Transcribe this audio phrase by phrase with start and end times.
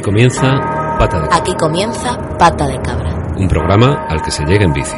[0.00, 1.36] Aquí comienza Pata de Cabra.
[1.36, 3.34] Aquí comienza Pata de Cabra.
[3.36, 4.96] Un programa al que se llega en bici.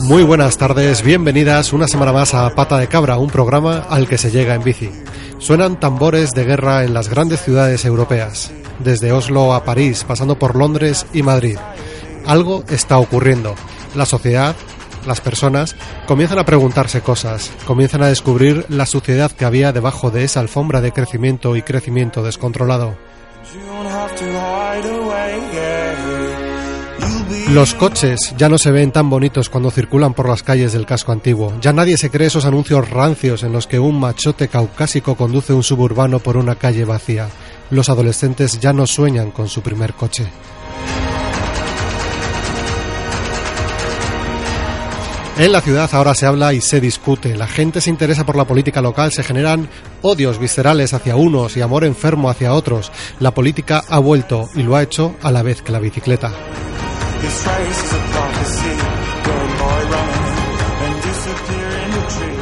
[0.00, 4.18] Muy buenas tardes, bienvenidas una semana más a Pata de Cabra, un programa al que
[4.18, 4.90] se llega en bici.
[5.38, 10.56] Suenan tambores de guerra en las grandes ciudades europeas, desde Oslo a París, pasando por
[10.56, 11.56] Londres y Madrid.
[12.26, 13.54] Algo está ocurriendo.
[13.96, 14.54] La sociedad,
[15.06, 15.74] las personas,
[16.06, 20.82] comienzan a preguntarse cosas, comienzan a descubrir la suciedad que había debajo de esa alfombra
[20.82, 22.96] de crecimiento y crecimiento descontrolado.
[27.52, 31.12] Los coches ya no se ven tan bonitos cuando circulan por las calles del casco
[31.12, 31.54] antiguo.
[31.60, 35.62] Ya nadie se cree esos anuncios rancios en los que un machote caucásico conduce un
[35.62, 37.28] suburbano por una calle vacía.
[37.70, 40.26] Los adolescentes ya no sueñan con su primer coche.
[45.38, 47.36] En la ciudad ahora se habla y se discute.
[47.36, 49.68] La gente se interesa por la política local, se generan
[50.00, 52.90] odios viscerales hacia unos y amor enfermo hacia otros.
[53.20, 56.32] La política ha vuelto y lo ha hecho a la vez que la bicicleta.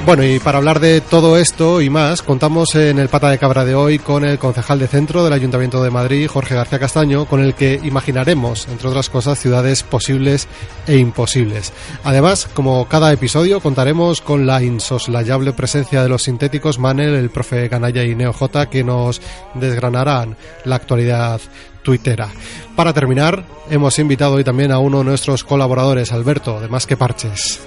[0.07, 3.65] Bueno, y para hablar de todo esto y más, contamos en el Pata de Cabra
[3.65, 7.41] de hoy con el concejal de centro del Ayuntamiento de Madrid, Jorge García Castaño, con
[7.41, 10.47] el que imaginaremos, entre otras cosas, ciudades posibles
[10.87, 11.73] e imposibles.
[12.05, 17.71] Además, como cada episodio, contaremos con la insoslayable presencia de los sintéticos Manel, el profe
[17.71, 19.23] Canalla y Neo J, que nos
[19.55, 21.41] desgranarán la actualidad
[21.83, 22.29] tuitera.
[22.77, 26.99] Para terminar, hemos invitado hoy también a uno de nuestros colaboradores, Alberto, de Más que
[26.99, 27.61] Parches.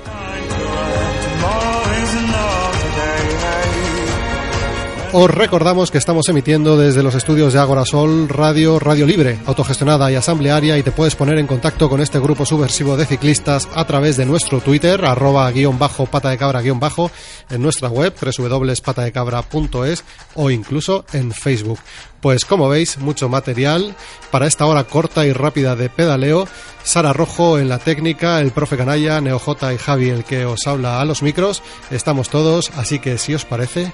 [5.13, 10.11] Os recordamos que estamos emitiendo desde los estudios de Agora Sol Radio Radio Libre, autogestionada
[10.11, 13.85] y asamblearia y te puedes poner en contacto con este grupo subversivo de ciclistas a
[13.85, 17.09] través de nuestro Twitter, arroba guion bajo pata de cabra guion bajo,
[17.49, 20.03] en nuestra web www.patadecabra.es
[20.35, 21.79] o incluso en Facebook.
[22.19, 23.95] Pues como veis, mucho material
[24.29, 26.47] para esta hora corta y rápida de pedaleo.
[26.83, 30.67] Sara Rojo en la técnica, el profe Canalla, Neo J y Javi el que os
[30.67, 31.63] habla a los micros.
[31.91, 33.93] Estamos todos, así que si os parece,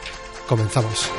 [0.54, 1.10] comenzamos.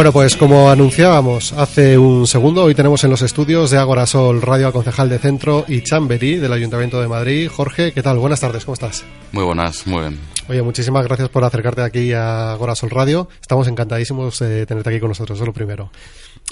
[0.00, 4.68] Bueno, pues como anunciábamos hace un segundo, hoy tenemos en los estudios de Agorasol Radio
[4.68, 7.50] al concejal de Centro y Chamberí del Ayuntamiento de Madrid.
[7.54, 8.16] Jorge, ¿qué tal?
[8.16, 9.04] Buenas tardes, ¿cómo estás?
[9.32, 10.18] Muy buenas, muy bien.
[10.50, 13.28] Oye, muchísimas gracias por acercarte aquí a Agorasol Radio.
[13.40, 15.92] Estamos encantadísimos de tenerte aquí con nosotros, eso es lo primero.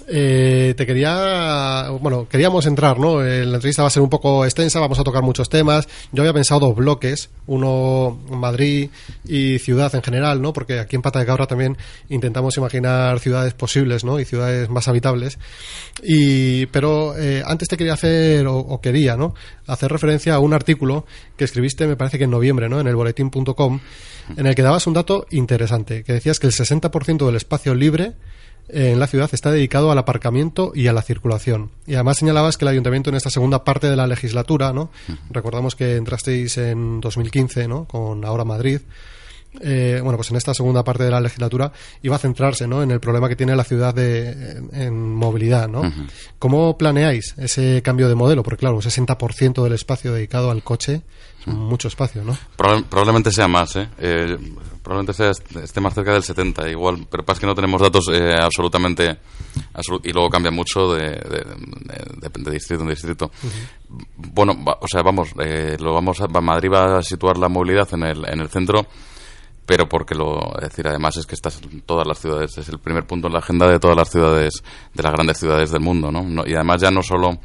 [0.06, 3.20] Eh, te quería, bueno, queríamos entrar, ¿no?
[3.20, 5.88] La entrevista va a ser un poco extensa, vamos a tocar muchos temas.
[6.12, 8.90] Yo había pensado dos bloques, uno Madrid
[9.26, 10.52] y ciudad en general, ¿no?
[10.52, 11.76] Porque aquí en Pata de Cabra también
[12.08, 14.20] intentamos imaginar ciudades posibles, ¿no?
[14.20, 15.38] Y ciudades más habitables.
[16.02, 19.34] Y, pero eh, antes te quería hacer, o, o, quería, ¿no?
[19.66, 21.04] Hacer referencia a un artículo
[21.36, 22.80] que escribiste, me parece que en noviembre, ¿no?
[22.80, 23.80] En el boletín.com,
[24.36, 28.14] en el que dabas un dato interesante, que decías que el 60% del espacio libre
[28.68, 31.70] en la ciudad está dedicado al aparcamiento y a la circulación.
[31.86, 34.90] Y además señalabas que el ayuntamiento en esta segunda parte de la legislatura, ¿no?
[35.30, 37.86] Recordamos que entrasteis en 2015, ¿no?
[37.86, 38.80] Con Ahora Madrid.
[39.60, 41.72] Eh, bueno, pues en esta segunda parte de la legislatura
[42.02, 42.82] iba a centrarse ¿no?
[42.82, 45.68] en el problema que tiene la ciudad de, en, en movilidad.
[45.68, 45.80] ¿no?
[45.80, 46.08] Uh -huh.
[46.38, 48.42] ¿Cómo planeáis ese cambio de modelo?
[48.42, 51.00] Porque claro, un 60% del espacio dedicado al coche
[51.48, 52.36] mucho espacio, ¿no?
[52.56, 53.88] Proba probablemente sea más, ¿eh?
[53.98, 54.36] ¿eh?
[54.82, 55.30] Probablemente sea,
[55.62, 59.18] esté más cerca del 70, igual, pero pasa que no tenemos datos eh, absolutamente...
[59.74, 61.44] Absolut y luego cambia mucho de, de,
[62.16, 63.26] de, de distrito en distrito.
[63.26, 64.06] Uh -huh.
[64.16, 67.88] Bueno, va, o sea, vamos, eh, lo vamos a, Madrid va a situar la movilidad
[67.92, 68.86] en el, en el centro
[69.68, 72.78] pero porque lo es decir además es que estás en todas las ciudades es el
[72.78, 74.62] primer punto en la agenda de todas las ciudades
[74.94, 77.38] de las grandes ciudades del mundo no, no y además ya no solo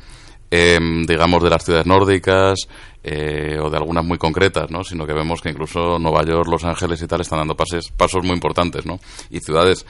[0.56, 2.68] eh, digamos de las ciudades nórdicas
[3.04, 6.64] eh, o de algunas muy concretas no sino que vemos que incluso Nueva York Los
[6.64, 9.00] Ángeles y tal están dando pases pasos muy importantes no
[9.32, 9.84] y ciudades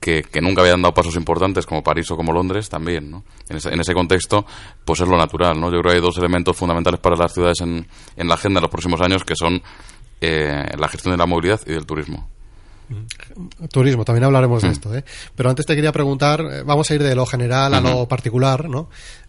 [0.00, 3.22] que, que, nunca habían dado pasos importantes como París o como Londres también ¿no?
[3.48, 4.44] en, ese, en ese contexto
[4.84, 7.60] pues es lo natural no yo creo que hay dos elementos fundamentales para las ciudades
[7.60, 7.86] en,
[8.16, 9.62] en la agenda en los próximos años que son
[10.20, 12.28] eh, la gestión de la movilidad y del turismo.
[13.70, 15.04] Turismo, también hablaremos de esto, ¿eh?
[15.36, 18.68] Pero antes te quería preguntar, eh, vamos a ir de lo general a lo particular,
[18.68, 18.88] ¿no?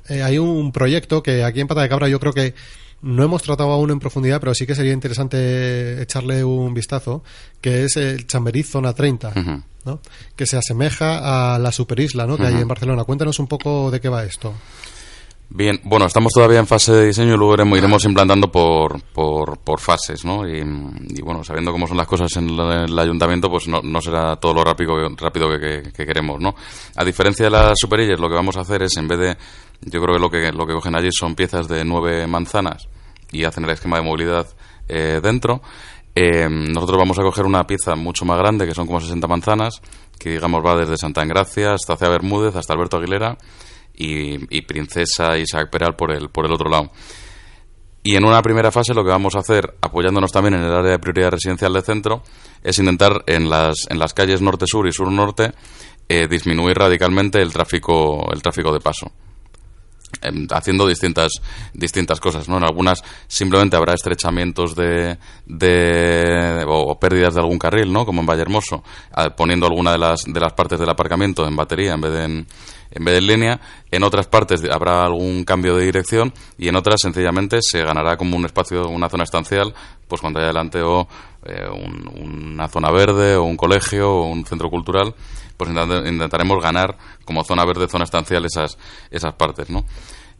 [0.09, 2.53] Eh, hay un proyecto que aquí en Pata de Cabra yo creo que
[3.01, 7.23] no hemos tratado aún en profundidad, pero sí que sería interesante echarle un vistazo,
[7.61, 9.33] que es el Chamberiz Zona 30,
[9.85, 10.01] ¿no?
[10.35, 12.37] Que se asemeja a la superisla, ¿no?
[12.37, 13.05] Que hay en Barcelona.
[13.05, 14.53] Cuéntanos un poco de qué va esto.
[15.51, 19.57] Bien, bueno, estamos todavía en fase de diseño y luego iremos, iremos implantando por, por,
[19.57, 20.47] por fases, ¿no?
[20.47, 23.99] Y, y, bueno, sabiendo cómo son las cosas en el, el ayuntamiento, pues no, no,
[23.99, 26.53] será todo lo rápido, rápido que, que, que, queremos, ¿no?
[26.97, 29.37] A diferencia de las superillas, lo que vamos a hacer es, en vez de,
[29.81, 32.87] yo creo que lo que, lo que cogen allí son piezas de nueve manzanas
[33.31, 34.47] y hacen el esquema de movilidad
[34.87, 35.61] eh, dentro,
[36.15, 39.81] eh, nosotros vamos a coger una pieza mucho más grande, que son como 60 manzanas,
[40.19, 43.37] que digamos va desde Santa Engracia hasta Cea Bermúdez, hasta Alberto Aguilera,
[43.95, 46.91] y, y Princesa Isaac Peral por el, por el otro lado.
[48.01, 50.91] Y en una primera fase lo que vamos a hacer, apoyándonos también en el área
[50.91, 52.23] de prioridad residencial del centro,
[52.63, 55.51] es intentar en las, en las calles norte-sur y sur-norte
[56.07, 59.11] eh, disminuir radicalmente el tráfico, el tráfico de paso
[60.51, 61.31] haciendo distintas
[61.73, 67.93] distintas cosas no en algunas simplemente habrá estrechamientos de, de o, pérdidas de algún carril
[67.93, 68.83] no como en Vallehermoso
[69.37, 72.47] poniendo alguna de las de las partes del aparcamiento en batería en vez de en,
[72.91, 76.75] en vez de en línea en otras partes habrá algún cambio de dirección y en
[76.75, 79.73] otras sencillamente se ganará como un espacio una zona estancial
[80.07, 81.07] pues cuando haya delante o
[81.45, 85.13] eh, un, una zona verde o un colegio o un centro cultural
[85.59, 88.77] pues intentaremos ganar como zona verde, zona estancial esas,
[89.11, 89.83] esas partes, ¿no?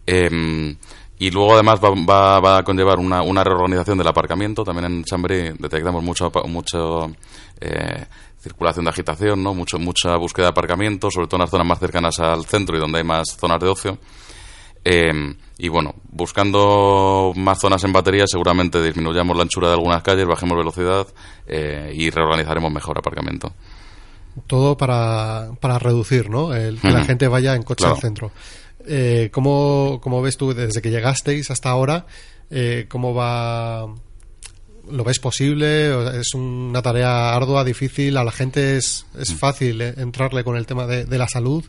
[0.08, 0.78] Eh,
[1.20, 4.64] y luego además va, va, va a conllevar una, una, reorganización del aparcamiento.
[4.64, 7.12] También en Chambéry detectamos mucho, mucho
[7.60, 8.06] eh,
[8.40, 9.54] circulación de agitación, ¿no?
[9.54, 12.80] Mucho, mucha búsqueda de aparcamiento, sobre todo en las zonas más cercanas al centro y
[12.80, 13.98] donde hay más zonas de ocio.
[14.86, 15.12] Eh,
[15.58, 20.58] y bueno, buscando más zonas en batería, seguramente disminuyamos la anchura de algunas calles, bajemos
[20.58, 21.06] velocidad
[21.48, 23.54] eh, y reorganizaremos mejor aparcamiento
[24.48, 26.54] todo para, para reducir, ¿no?
[26.54, 27.96] El que la gente vaya en coche Claro.
[27.96, 28.32] al centro.
[28.86, 32.06] Eh, ¿cómo, cómo ves tú desde que llegasteis hasta ahora?
[32.50, 33.88] Eh, ¿Cómo va?
[34.92, 35.92] ¿Lo ves posible?
[35.92, 38.18] ¿O ¿Es una tarea ardua, difícil?
[38.18, 41.64] ¿A la gente es, es fácil eh, entrarle con el tema de, de la salud?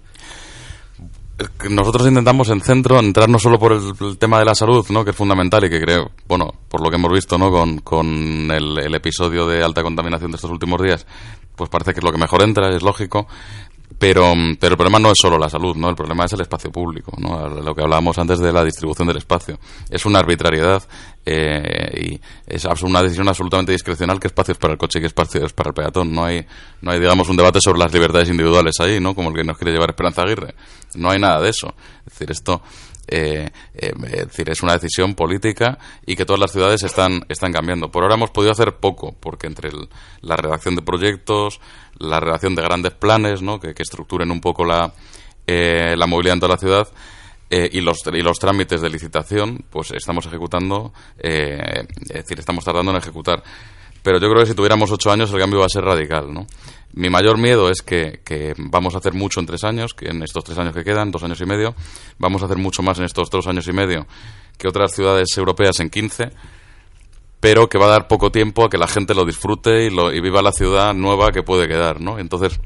[1.70, 5.05] nosotros intentamos en centro entrar no solo por el, el, tema de la salud, ¿no?
[5.05, 7.50] que es fundamental y que creo, bueno, por lo que hemos visto ¿no?
[7.50, 11.06] con, con el, el, episodio de alta contaminación de estos últimos días,
[11.56, 13.26] pues parece que es lo que mejor entra, es lógico.
[13.98, 15.90] Pero, pero el problema no es solo la salud, ¿no?
[15.90, 17.48] El problema es el espacio público, ¿no?
[17.48, 19.58] Lo que hablábamos antes de la distribución del espacio.
[19.90, 20.82] Es una arbitrariedad
[21.26, 25.06] eh, y es una decisión absolutamente discrecional qué espacio es para el coche y qué
[25.06, 26.14] espacio es para el peatón.
[26.14, 26.46] No hay,
[26.81, 29.14] no hay, digamos, un debate sobre las libertades individuales ahí, ¿no?
[29.14, 30.54] Como el que nos quiere llevar Esperanza Aguirre.
[30.94, 31.75] No hay nada de eso.
[32.06, 32.62] Es decir, esto,
[33.10, 37.52] eh, eh, es decir, es una decisión política y que todas las ciudades están, están
[37.52, 37.90] cambiando.
[37.90, 39.88] Por ahora hemos podido hacer poco, porque entre el,
[40.22, 41.60] la redacción de proyectos,
[41.98, 43.58] la redacción de grandes planes, ¿no?
[43.58, 44.92] que, que estructuren un poco la,
[45.46, 46.88] eh, la movilidad en toda la ciudad,
[47.52, 52.64] eh, y, los, y los trámites de licitación, pues estamos ejecutando, eh, es decir, estamos
[52.64, 53.42] tardando en ejecutar.
[54.04, 56.46] Pero yo creo que si tuviéramos ocho años el cambio va a ser radical, ¿no?
[56.92, 60.22] Mi mayor miedo es que, que, vamos a hacer mucho en tres años, que en
[60.22, 61.75] estos tres años que quedan, dos años y medio,
[62.19, 64.06] vamos a hacer mucho más en estos dos años y medio
[64.60, 66.31] que otras ciudades europeas en quince,
[67.40, 70.12] pero que va a dar poco tiempo a que la gente lo disfrute y, lo,
[70.12, 72.18] y viva la ciudad nueva que puede quedar, ¿no?
[72.18, 72.61] Entonces,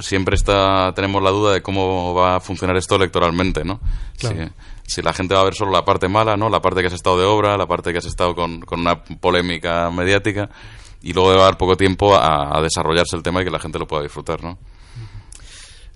[0.00, 3.80] siempre está tenemos la duda de cómo va a funcionar esto electoralmente, ¿no?
[4.18, 4.50] Claro.
[4.86, 6.48] Si, si, la gente va a ver solo la parte mala, ¿no?
[6.48, 9.02] La parte que has estado de obra, la parte que has estado con, con una
[9.02, 10.50] polémica mediática
[11.02, 13.78] y luego a dar poco tiempo a, a, desarrollarse el tema y que la gente
[13.78, 14.58] lo pueda disfrutar, ¿no?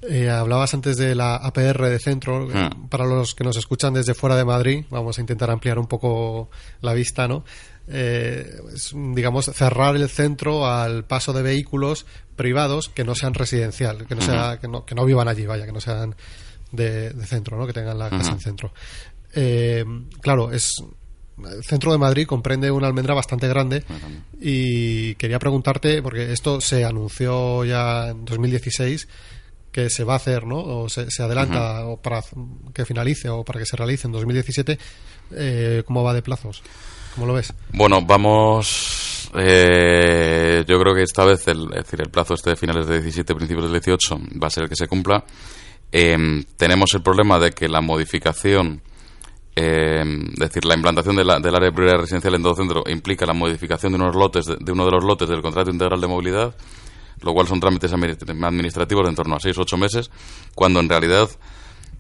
[0.09, 2.47] Eh, hablabas antes de la APR de centro.
[2.47, 2.89] Hmm.
[2.89, 6.51] Para los que nos escuchan desde fuera de Madrid, vamos a intentar ampliar un poco
[6.81, 7.45] la vista, ¿no?
[7.89, 14.07] Eh, es, digamos, cerrar el centro al paso de vehículos privados que no sean residencial,
[14.07, 16.15] que no, sea, que no, que no vivan allí, vaya, que no sean
[16.73, 17.67] de, de centro, ¿no?
[17.67, 18.73] que tengan la casa en centro.
[19.35, 19.85] Eh,
[20.21, 20.83] claro, es
[21.45, 23.85] el centro de Madrid comprende una almendra bastante grande
[24.40, 29.09] y quería preguntarte, porque esto se anunció ya en 2016,
[29.71, 30.59] que se va a hacer, ¿no?
[30.59, 32.23] O se, se adelanta o para
[32.73, 34.78] que finalice o para que se realice en 2017,
[35.33, 36.62] eh, ¿cómo va de plazos?
[37.14, 37.52] ¿Cómo lo ves?
[37.73, 39.31] Bueno, vamos.
[39.35, 43.00] Eh, yo creo que esta vez, el, es decir, el plazo este de finales de
[43.00, 45.25] 17, principios del 18, va a ser el que se cumpla.
[45.93, 46.16] Eh,
[46.57, 48.83] tenemos el problema de que la modificación,
[49.59, 50.05] eh,
[50.37, 53.93] decir, la implantación de la, del área prioridad residencial en todo centro implica la modificación
[53.93, 56.55] de, unos lotes de, uno de los lotes del contrato integral de movilidad,
[57.23, 60.11] lo cual son trámites administrativos de en torno a 6 o 8 meses,
[60.55, 61.31] cuando en realidad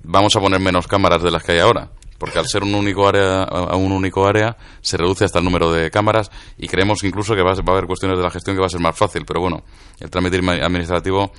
[0.04, 3.06] vamos a poner menos cámaras de las que hay ahora porque al ser un único
[3.06, 7.42] área, un único área, se reduce hasta el número de cámaras y creemos incluso que
[7.42, 9.64] va a haber cuestiones de la gestión que va a ser más fácil, pero bueno,
[10.00, 11.32] el trámite administrativo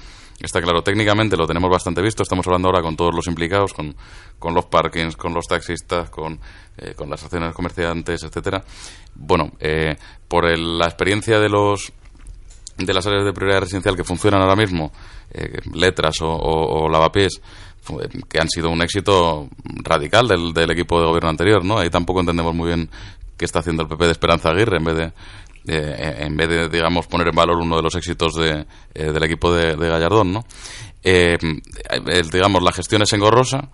[0.46, 0.82] está claro.
[0.84, 3.96] Técnicamente lo tenemos bastante visto, estamos hablando ahora con todos los implicados, con,
[4.40, 6.40] con los parkings, con los taxistas, con,
[6.78, 8.64] eh, con las acciones comerciantes, etcétera.
[9.16, 9.96] Bueno, eh,
[10.28, 11.92] por el- la experiencia de los
[12.78, 14.92] de las áreas de prioridad residencial que funcionan ahora mismo,
[15.32, 17.42] eh, letras o, o- o lavapiés,
[17.90, 19.48] eh, que han sido un éxito
[19.84, 21.80] radical del, del equipo de gobierno anterior, ¿no?
[21.80, 22.88] Ahí tampoco entendemos muy bien
[23.36, 25.12] qué está haciendo el PP de Esperanza Aguirre en vez de
[25.68, 29.24] eh, en vez de digamos poner en valor uno de los éxitos de, eh, del
[29.24, 30.46] equipo de, de Gallardón, ¿no?
[31.04, 31.38] Eh,
[32.08, 33.70] el- digamos la gestión es engorrosa,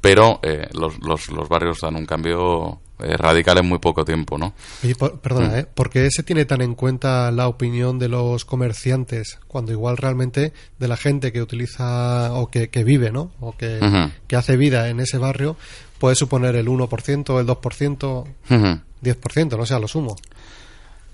[0.00, 4.38] pero eh, los, los, los barrios dan un cambio eh, radical en muy poco tiempo,
[4.38, 4.54] ¿no?
[4.84, 5.56] Oye, por- perdona, Mm.
[5.56, 5.66] ¿eh?
[5.74, 10.52] ¿por qué se tiene tan en cuenta la opinión de los comerciantes cuando igual realmente
[10.78, 13.32] de la gente que utiliza o que, que vive, ¿no?
[13.40, 13.80] O que,
[14.28, 15.56] que hace vida en ese barrio
[15.98, 18.80] puede suponer el 1%, el 2%, Ujú.
[19.02, 20.16] 10%, no sé, a lo sumo.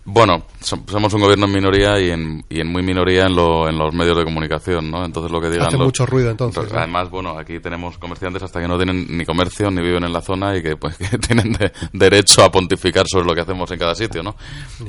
[0.04, 3.68] Bueno, som- somos un gobierno en minoría y en, y en muy minoría en, lo-
[3.68, 5.04] en los medios de comunicación, ¿no?
[5.04, 6.64] Entonces lo que digan Hace los- mucho ruido, entonces.
[6.73, 10.21] Además, bueno, aquí tenemos comerciantes hasta que no tienen ni comercio ni viven en la
[10.21, 13.78] zona y que pues que tienen de- derecho a pontificar sobre lo que hacemos en
[13.78, 14.35] cada sitio, ¿no?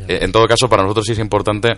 [0.07, 1.73] Eh, en todo caso, para nosotros sí es importante,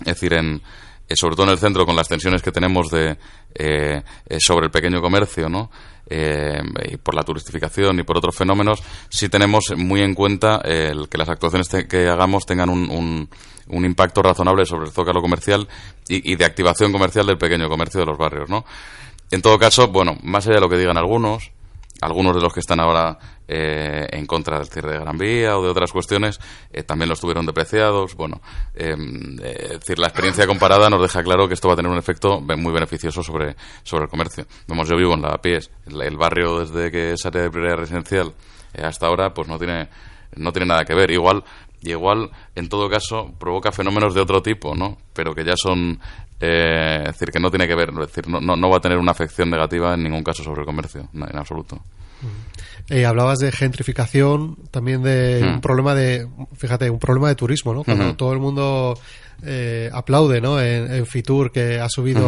[0.00, 0.60] es decir, en
[1.08, 3.16] eh, sobre todo en el centro con las tensiones que tenemos de
[3.54, 5.70] eh, eh, sobre el pequeño comercio, ¿no?
[6.08, 6.60] Eh,
[6.92, 11.18] y por la turistificación y por otros fenómenos, sí tenemos muy en cuenta el que
[11.18, 13.28] las actuaciones que hagamos tengan un, un,
[13.68, 15.66] un impacto razonable sobre el zócalo comercial
[16.08, 18.64] y, y de activación comercial del pequeño comercio de los barrios, ¿no?
[19.30, 21.50] En todo caso, bueno, más allá de lo que digan algunos,
[22.00, 25.62] algunos de los que están ahora eh, en contra del cierre de Gran Vía o
[25.62, 26.40] de otras cuestiones
[26.72, 28.14] eh, también los tuvieron depreciados.
[28.14, 28.40] Bueno,
[28.74, 28.94] eh,
[29.42, 31.98] eh, es decir, la experiencia comparada nos deja claro que esto va a tener un
[31.98, 34.46] efecto muy beneficioso sobre, sobre el comercio.
[34.66, 38.32] Vamos, yo vivo en Lavapiés, el, el barrio desde que es área de prioridad residencial
[38.72, 39.88] eh, hasta ahora, pues no tiene
[40.36, 41.10] no tiene nada que ver.
[41.10, 41.44] Igual,
[41.80, 44.98] y igual, en todo caso, provoca fenómenos de otro tipo, ¿no?
[45.12, 46.00] Pero que ya son,
[46.40, 48.80] eh, es decir, que no tiene que ver, es decir, no, no, no va a
[48.80, 51.80] tener una afección negativa en ningún caso sobre el comercio, en absoluto.
[52.90, 55.54] Eh, hablabas de gentrificación, también de Mm.
[55.54, 57.82] un problema de, fíjate, un problema de turismo, ¿no?
[57.84, 58.98] Cuando todo el mundo
[59.42, 60.60] eh, aplaude, ¿no?
[60.60, 62.26] En, en Fitur que ha subido,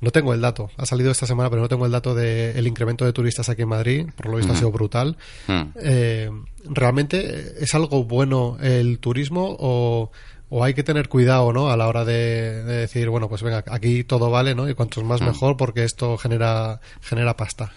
[0.00, 3.04] no tengo el dato, ha salido esta semana, pero no tengo el dato del incremento
[3.04, 5.16] de turistas aquí en Madrid, por lo visto ha sido brutal.
[5.46, 5.62] Mm.
[5.82, 6.30] Eh,
[6.64, 10.10] ¿Realmente es algo bueno el turismo o,
[10.48, 11.70] o hay que tener cuidado, ¿no?
[11.70, 14.68] A la hora de, de decir, bueno, pues venga, aquí todo vale, ¿no?
[14.68, 15.06] Y cuantos Mm.
[15.06, 17.70] más mejor porque esto genera, genera pasta.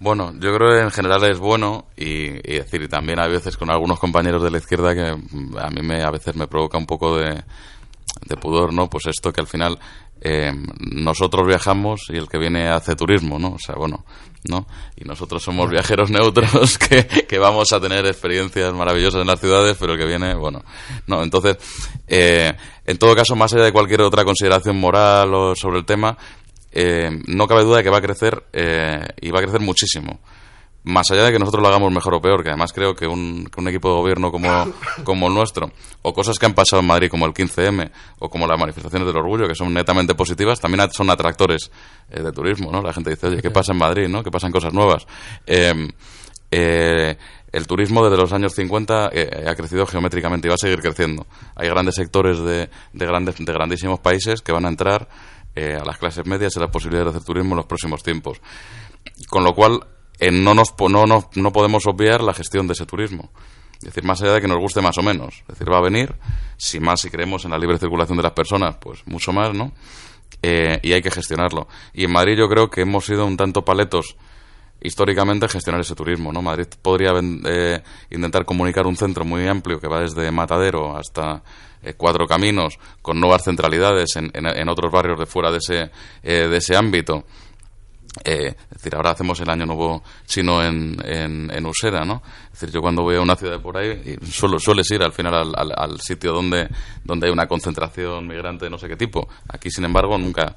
[0.00, 3.68] Bueno, yo creo que en general es bueno y, y decir, también hay veces con
[3.68, 6.86] algunos compañeros de la izquierda que mm, a mí me, a veces me provoca un
[6.86, 7.42] poco de,
[8.26, 8.88] de pudor, ¿no?
[8.88, 9.78] Pues esto que al final
[10.20, 13.54] eh, nosotros viajamos y el que viene hace turismo, ¿no?
[13.54, 14.04] O sea, bueno,
[14.48, 14.66] ¿no?
[14.96, 19.76] Y nosotros somos viajeros neutros que, que vamos a tener experiencias maravillosas en las ciudades,
[19.78, 20.62] pero el que viene, bueno,
[21.06, 21.22] no.
[21.22, 21.56] Entonces,
[22.06, 22.52] eh,
[22.84, 26.16] en todo caso, más allá de cualquier otra consideración moral o sobre el tema,
[26.72, 30.20] eh, no cabe duda de que va a crecer eh, y va a crecer muchísimo.
[30.84, 33.46] Más allá de que nosotros lo hagamos mejor o peor, que además creo que un,
[33.52, 34.48] que un equipo de gobierno como,
[35.04, 35.70] como el nuestro,
[36.02, 39.16] o cosas que han pasado en Madrid como el 15M, o como las manifestaciones del
[39.16, 41.70] orgullo, que son netamente positivas, también son atractores
[42.10, 42.80] eh, de turismo, ¿no?
[42.80, 44.22] La gente dice, oye, ¿qué pasa en Madrid, no?
[44.22, 45.06] ¿Qué pasan cosas nuevas?
[45.46, 45.88] Eh,
[46.50, 47.16] eh,
[47.52, 51.26] el turismo desde los años 50 eh, ha crecido geométricamente y va a seguir creciendo.
[51.54, 55.08] Hay grandes sectores de, de grandes, de grandísimos países que van a entrar
[55.58, 58.40] eh, a las clases medias en la posibilidad de hacer turismo en los próximos tiempos.
[59.28, 59.80] Con lo cual,
[60.20, 63.30] eh, no, nos, no, nos- no podemos obviar la gestión de ese turismo.
[63.78, 65.36] Es decir, más allá de que nos guste más o menos.
[65.42, 66.14] Es decir, va a venir,
[66.56, 69.72] si más si creemos en la libre circulación de las personas, pues mucho más, ¿no?
[70.42, 71.68] Eh, y hay que gestionarlo.
[71.92, 74.16] Y en Madrid yo creo que hemos sido un tanto paletos
[74.80, 76.40] históricamente gestionar ese turismo, ¿no?
[76.42, 77.12] Madrid podría
[77.46, 81.42] eh, intentar comunicar un centro muy amplio que va desde Matadero hasta
[81.82, 85.90] eh, Cuatro Caminos, con nuevas centralidades en, en- en otros barrios de fuera de ese,
[86.22, 87.24] eh, de ese ámbito.
[88.24, 92.22] Eh, es decir, ahora hacemos el año nuevo chino en, en, en Usera, ¿no?
[92.46, 95.34] Es decir, yo cuando voy a una ciudad por ahí, suelo, sueles ir al final
[95.34, 96.68] al, al- al sitio donde,
[97.04, 99.28] donde hay una concentración migrante de no sé qué tipo.
[99.48, 100.56] Aquí, sin embargo, nunca.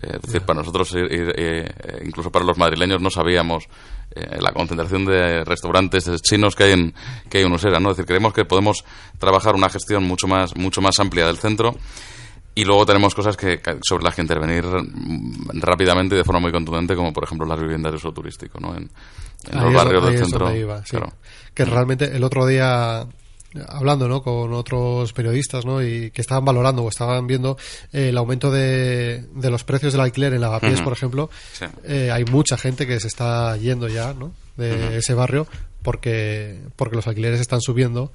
[0.00, 3.68] Eh, es decir, para nosotros, eh, eh, incluso para los madrileños, no sabíamos
[4.14, 6.94] eh, la concentración de restaurantes chinos que hay en
[7.28, 7.90] que hay en Usera, ¿no?
[7.90, 8.84] Es decir, creemos que podemos
[9.18, 11.74] trabajar una gestión mucho más mucho más amplia del centro
[12.54, 16.52] y luego tenemos cosas que, sobre las que intervenir mm, rápidamente y de forma muy
[16.52, 18.76] contundente, como por ejemplo las viviendas de uso turístico, ¿no?
[18.76, 18.90] En,
[19.50, 20.44] los barrios del centro.
[20.44, 20.90] donde iba, sí.
[20.90, 21.14] claro.
[21.54, 23.06] Que realmente el otro día
[23.68, 24.22] hablando ¿no?
[24.22, 25.82] con otros periodistas ¿no?
[25.82, 27.56] y que estaban valorando o estaban viendo
[27.92, 30.84] eh, el aumento de, de los precios del alquiler en Lavapiés, Ujú.
[30.84, 31.66] por ejemplo, Sí.
[31.84, 34.32] eh, hay mucha gente que se está yendo ya, ¿no?
[34.56, 35.46] de ese barrio
[35.82, 38.12] porque, porque los alquileres están subiendo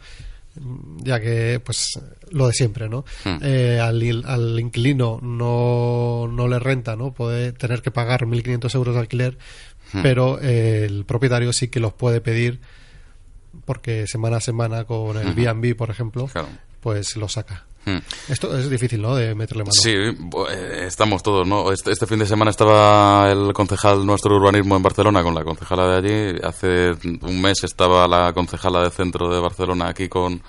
[1.04, 2.00] ya que pues
[2.32, 3.38] lo de siempre no Hmm.
[3.44, 8.96] Eh, al, al inquilino no, no le renta no puede tener que pagar 1.500 euros
[8.96, 9.38] de alquiler
[9.94, 10.02] Hmm.
[10.04, 12.60] pero eh, el propietario sí que los puede pedir
[13.66, 16.48] porque semana a semana con el B&B por ejemplo Claro.
[16.82, 18.00] pues lo saca Hmm.
[18.28, 21.72] esto es difícil no de meterle mano Sí, eh, estamos todos, ¿no?
[21.72, 25.88] Este, este fin de semana estaba el concejal nuestro urbanismo en Barcelona con la concejala
[25.88, 25.96] de
[26.34, 26.40] allí.
[26.44, 30.42] Hace un mes estaba la concejala de centro de Barcelona aquí con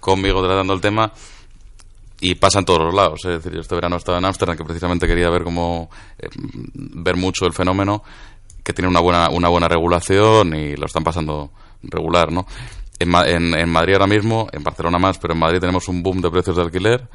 [0.00, 1.10] conmigo tratando el tema.
[2.20, 3.20] Y pasa en todos los lados.
[3.24, 5.88] Es decir, yo este verano estaba en Ámsterdam, que precisamente quería ver cómo
[6.18, 6.28] eh,
[6.74, 8.02] ver mucho el fenómeno,
[8.62, 12.46] que tiene una buena, una buena regulación y lo están pasando regular, ¿no?
[12.98, 16.20] En, en, en Madrid ahora mismo, en Barcelona más, pero en Madrid tenemos un boom
[16.20, 17.08] de precios de alquiler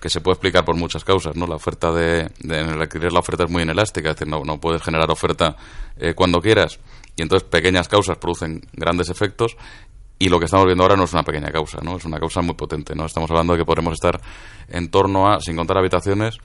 [0.00, 1.46] que se puede explicar por muchas causas, ¿no?
[1.46, 4.42] La oferta de, de- en el alquiler la oferta es muy inelástica, es decir, no,
[4.44, 5.56] no puedes generar oferta
[5.98, 6.78] eh, cuando quieras
[7.16, 9.56] y entonces pequeñas causas producen grandes efectos
[10.18, 11.96] y lo que estamos viendo ahora no es una pequeña causa, ¿no?
[11.96, 13.04] Es una causa muy potente, ¿no?
[13.06, 14.20] Estamos hablando de que podremos estar
[14.68, 16.38] en torno a, sin contar habitaciones,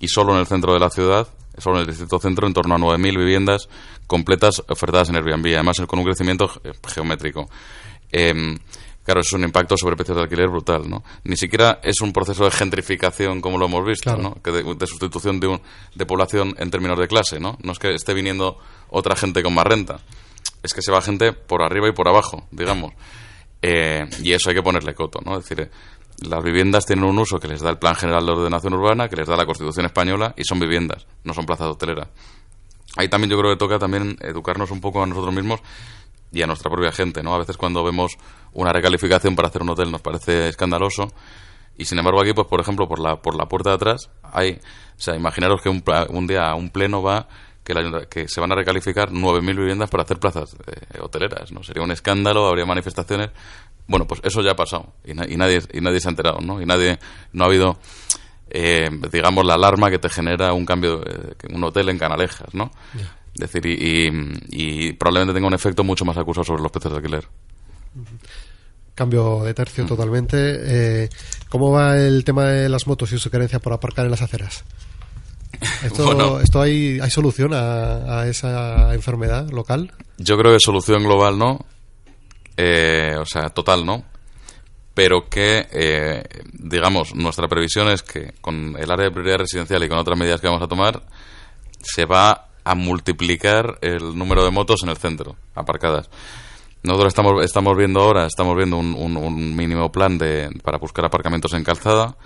[0.00, 1.28] y solo en el centro de la ciudad,
[1.58, 3.68] solo en el distrito centro, en torno a 9.000 viviendas
[4.06, 7.48] completas ofertadas en Airbnb, además con un crecimiento ge- geométrico.
[8.12, 8.58] Em,
[9.04, 11.02] claro, eso es un impacto sobre precios de alquiler brutal, ¿no?
[11.24, 14.22] Ni siquiera es un proceso de gentrificación como lo hemos visto, Claro.
[14.22, 14.42] ¿no?
[14.42, 15.60] Que de, de sustitución de, un,
[15.94, 17.58] de población en términos de clase, ¿no?
[17.62, 18.58] No es que esté viniendo
[18.90, 20.00] otra gente con más renta,
[20.62, 22.92] es que se va gente por arriba y por abajo, digamos.
[23.66, 25.38] Eh, y eso hay que ponerle coto, ¿no?
[25.38, 25.70] Es decir, eh,
[26.22, 29.16] las viviendas tienen un uso que les da el Plan General de Ordenación Urbana, que
[29.16, 32.08] les da la Constitución Española, y son viviendas, no son plazas hoteleras.
[32.96, 35.60] Ahí también yo creo que toca también educarnos un poco a nosotros mismos
[36.32, 37.34] y a nuestra propia gente, ¿no?
[37.34, 38.12] A veces cuando vemos
[38.52, 41.12] una recalificación para hacer un hotel nos parece escandaloso
[41.76, 44.52] y sin embargo aquí, pues por ejemplo, por la, por la puerta de atrás hay,
[44.96, 47.26] o sea, imaginaros que un, un día un pleno va
[47.64, 51.62] que, ayunta- que se van a recalificar 9.000 viviendas para hacer plazas eh, hoteleras, ¿no?
[51.64, 53.30] Sería un escándalo, habría manifestaciones.
[53.86, 56.38] Bueno, pues eso ya ha pasado y, na- y nadie, y nadie se ha enterado,
[56.40, 56.60] ¿no?
[56.62, 56.98] Y nadie,
[57.32, 57.78] no ha habido,
[58.50, 62.70] eh, digamos, la alarma que te genera un cambio, eh, un hotel en Canalejas, ¿no?
[63.34, 66.92] Es decir, y, y- y probablemente tenga un efecto mucho más acusado sobre los precios
[66.92, 67.26] de alquiler.
[68.94, 69.54] Cambio de Mm.
[69.54, 70.36] tercio totalmente.
[70.38, 71.08] Eh,
[71.48, 74.64] ¿Cómo va el tema de las motos y su querencia por aparcar en las aceras?
[75.82, 76.40] ¿Esto, Bueno.
[76.40, 79.92] esto hay, hay solución a, a esa enfermedad local?
[80.18, 81.64] Yo creo que solución global no,
[82.56, 84.04] eh, o sea, total no,
[84.94, 89.88] pero que, eh, digamos, nuestra previsión es que con el área de prioridad residencial y
[89.88, 91.02] con otras medidas que vamos a tomar,
[91.80, 96.08] se va a multiplicar el número de motos en el centro, aparcadas.
[96.84, 101.64] Nosotros estamos, estamos viendo ahora, estamos viendo un, mínimo plan de, para buscar aparcamientos en
[101.64, 102.16] calzada,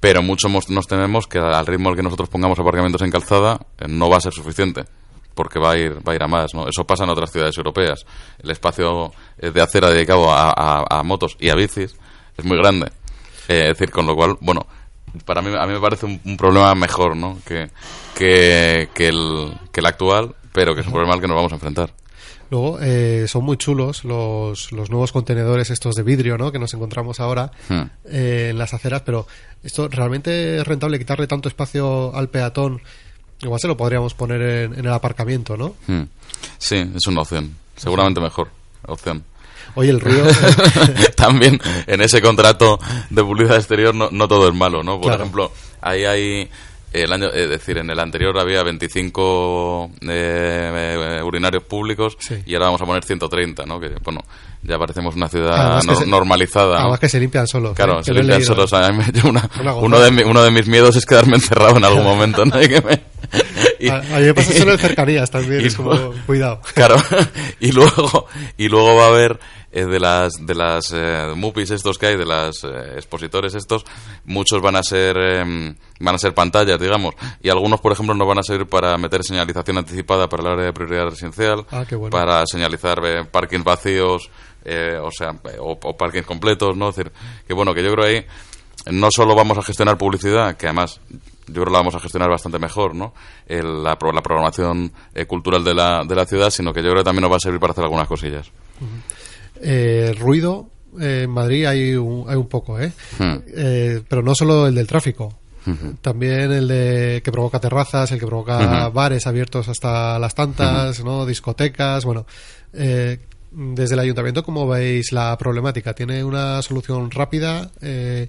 [0.00, 3.84] pero mucho nos tememos que al ritmo al que nosotros pongamos aparcamientos en calzada eh,
[3.88, 4.84] no va a ser suficiente
[5.34, 7.56] porque va a ir va a ir a más no eso pasa en otras ciudades
[7.56, 8.04] europeas
[8.42, 11.94] el espacio eh, de acera dedicado a, a- a motos y a bicis
[12.36, 12.86] es muy grande
[13.48, 14.66] Eh, es decir con lo cual bueno
[15.24, 17.68] para mí a mí me parece un, un problema mejor no que
[18.16, 21.52] que, que el que el actual pero que es un problema al que nos vamos
[21.52, 21.90] a enfrentar
[22.50, 26.50] Luego, eh, son muy chulos los, los nuevos contenedores estos de vidrio, ¿no?
[26.50, 27.82] Que nos encontramos ahora Hmm.
[28.06, 29.28] eh, en las aceras, pero
[29.62, 32.82] esto realmente es rentable quitarle tanto espacio al peatón.
[33.42, 35.74] Igual se lo podríamos poner en, en el aparcamiento, ¿no?
[35.86, 36.02] Hmm.
[36.58, 38.48] sí es una opción seguramente mejor
[38.86, 39.24] opción
[39.76, 40.26] Oye, el ruido.
[41.16, 44.94] también en ese contrato de publicidad exterior no, no todo es malo, ¿no?
[44.96, 45.22] Por Claro.
[45.22, 46.50] ejemplo, ahí hay
[46.92, 52.36] el año, es decir, en el anterior había 25 eh, eh, urinarios públicos Sí.
[52.46, 53.78] y ahora vamos a poner 130, ¿no?
[53.80, 54.20] Que bueno,
[54.62, 56.74] ya parecemos una ciudad se- normalizada.
[56.74, 56.80] ¿no?
[56.80, 57.74] Además que se limpian solos.
[57.74, 58.04] Claro, ¿eh?
[58.04, 58.72] se limpian solos.
[58.72, 58.88] Una-
[59.24, 59.74] Una gozada.
[59.80, 62.60] uno, de mi- uno de mis miedos es quedarme encerrado en algún momento, ¿no?
[62.62, 63.00] Y que me-
[63.78, 65.62] y- A, a mí me pasa eso en cercanías también.
[65.62, 65.92] y es como,
[66.26, 66.60] cuidado.
[66.74, 66.96] Claro,
[67.60, 68.26] y luego,
[68.56, 69.38] y luego va a haber
[69.72, 73.84] eh, de las de las eh, mupis estos que hay, de las eh, expositores estos,
[74.24, 78.26] muchos van a ser em, van a ser pantallas, digamos, y algunos, por ejemplo, nos
[78.26, 82.10] van a servir para meter señalización anticipada para el área de prioridad residencial, Ah, bueno.
[82.10, 84.30] para señalizar eh, parkings vacíos,
[84.64, 85.30] eh, o sea,
[85.60, 86.88] o, o parkings completos, ¿no?
[86.90, 87.12] Es decir,
[87.46, 88.26] que bueno, que yo creo ahí
[88.90, 91.00] no solo vamos a gestionar publicidad, que además
[91.46, 93.12] yo creo que la vamos a gestionar bastante mejor, ¿no?
[93.46, 96.98] El- la, la programación eh, cultural de la, de la ciudad, sino que yo creo
[97.02, 98.50] que también nos va a servir para hacer algunas cosillas.
[99.62, 100.68] Eh, ruido.
[101.00, 102.92] eh, en Madrid hay un, hay un poco, ¿eh?
[103.18, 103.36] Hmm.
[103.48, 105.34] Eh, Pero no solo el del tráfico.
[106.00, 111.26] También el de que provoca terrazas, el que provoca bares abiertos hasta las tantas, ¿no?
[111.26, 112.26] Discotecas, bueno.
[112.72, 113.18] Eh,
[113.52, 115.92] desde el ayuntamiento, ¿cómo veis la problemática?
[115.94, 117.70] ¿Tiene una solución rápida?
[117.82, 118.28] Eh,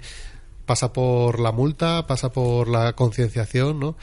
[0.66, 2.06] ¿Pasa por la multa?
[2.06, 3.80] ¿Pasa por la concienciación?
[3.80, 3.96] ¿no?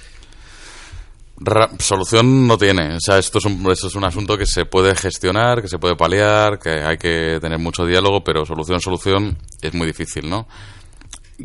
[1.40, 2.96] Ra- solución no tiene.
[2.96, 5.78] O sea, esto es, un, esto es un asunto que se puede gestionar, que se
[5.78, 10.48] puede paliar, que hay que tener mucho diálogo, pero solución, solución es muy difícil, ¿no?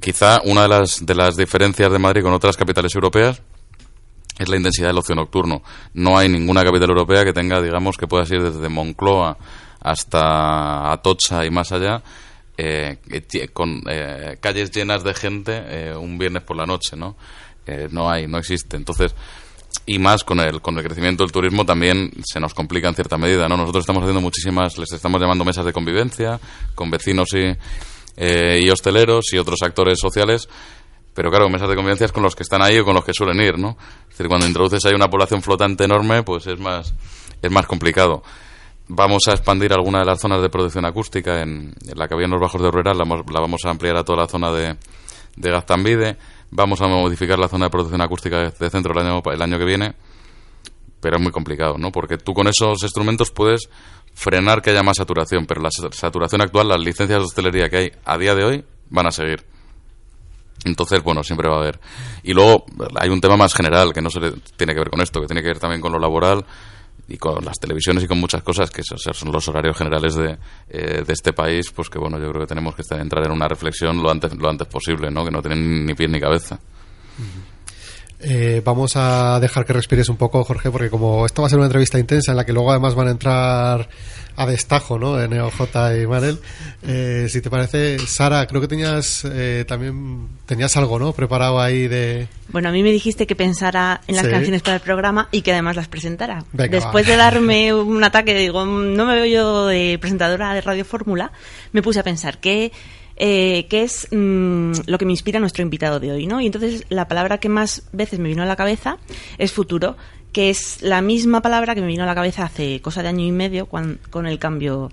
[0.01, 3.41] Quizá una de las, de las diferencias de Madrid con otras capitales europeas
[4.39, 5.61] es la intensidad del ocio nocturno.
[5.93, 9.37] No hay ninguna capital europea que tenga, digamos, que puedas ir desde Moncloa
[9.79, 12.01] hasta Atocha y más allá,
[12.57, 12.97] eh,
[13.53, 17.15] con eh, calles llenas de gente eh, un viernes por la noche, ¿no?
[17.67, 18.75] Eh, no hay, no existe.
[18.77, 19.13] Entonces,
[19.85, 23.17] y más con el, con el crecimiento del turismo también se nos complica en cierta
[23.17, 23.57] medida, ¿no?
[23.57, 26.39] Nosotros estamos haciendo muchísimas, les estamos llamando mesas de convivencia
[26.73, 27.55] con vecinos y,
[28.15, 30.47] eh, y hosteleros y otros actores sociales,
[31.13, 33.13] pero claro, mesas de convivencia es con los que están ahí o con los que
[33.13, 33.77] suelen ir, ¿no?
[34.03, 36.93] Es decir, cuando introduces ahí una población flotante enorme, pues es más,
[37.41, 38.23] es más complicado.
[38.87, 42.31] Vamos a expandir alguna de las zonas de producción acústica en, la que había en
[42.31, 44.75] los bajos de Herrera, la, la vamos a ampliar a toda la zona de,
[45.35, 46.17] de Gaztambide,
[46.55, 49.65] vamos a modificar la zona de producción acústica de, centro el año, el año que
[49.65, 49.93] viene,
[50.99, 51.91] pero es muy complicado, ¿no?
[51.91, 53.69] Porque tú con esos instrumentos puedes
[54.13, 57.77] frenar que haya más saturación, pero la sa- saturación actual, las licencias de hostelería que
[57.77, 59.43] hay a día de hoy, van a seguir.
[60.65, 61.79] Entonces, bueno, siempre va a haber.
[62.23, 65.01] Y luego hay un tema más general que no se le- tiene que ver con
[65.01, 66.45] esto, que tiene que ver también con lo laboral
[67.07, 70.37] y con las televisiones y con muchas cosas que son los horarios generales de,
[70.69, 73.47] eh, de este país, pues que bueno, yo creo que tenemos que entrar en una
[73.47, 75.25] reflexión lo antes, lo antes posible, ¿no?
[75.25, 76.59] Que no tienen ni pie ni cabeza.
[78.25, 81.59] Eh, vamos a dejar que respires un poco, Jorge, porque como esto va a ser
[81.59, 83.89] una entrevista intensa en la que luego además van a entrar
[84.35, 85.21] a destajo, ¿no?
[85.21, 85.61] En EOJ
[86.01, 86.39] y Manel.
[86.87, 91.11] Eh, si te parece, Sara, creo que tenías eh, también tenías algo, ¿no?
[91.11, 92.27] Preparado ahí de.
[92.47, 94.31] Bueno, a mí me dijiste que pensara en las Sí.
[94.31, 96.45] canciones para el programa y que además las presentara.
[96.53, 97.11] Venga, Después va.
[97.11, 101.31] de darme un ataque, digo, "Mm, no me veo yo de presentadora de Radio Fórmula,
[101.73, 102.71] me puse a pensar qué
[103.15, 106.41] eh, qué es mm, lo que me inspira nuestro invitado de hoy, ¿no?
[106.41, 108.97] Y entonces la palabra que más veces me vino a la cabeza
[109.37, 109.95] es futuro,
[110.31, 113.25] que es la misma palabra que me vino a la cabeza hace cosa de año
[113.25, 114.91] y medio con el cambio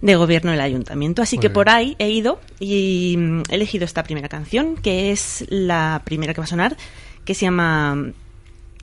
[0.00, 1.22] de gobierno del ayuntamiento.
[1.22, 1.54] Así Muy que bien.
[1.54, 6.34] por ahí he ido y mm, he elegido esta primera canción, que es la primera
[6.34, 6.76] que va a sonar,
[7.24, 8.12] que se llama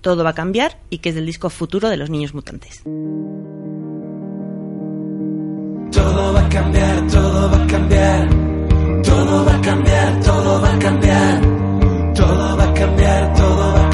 [0.01, 2.81] Todo va a cambiar y que es del disco Futuro de los Niños Mutantes.
[5.91, 8.44] Todo va a cambiar, todo va a cambiar.
[9.25, 11.41] Todo va a cambiar, todo va a cambiar.
[12.13, 13.84] Todo va a cambiar, todo va a cambiar.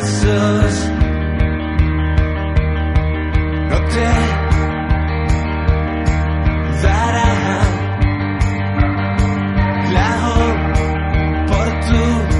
[0.00, 0.74] Pasos.
[3.70, 4.08] No te
[6.82, 7.32] dará
[9.92, 10.08] la
[11.46, 12.30] oportunidad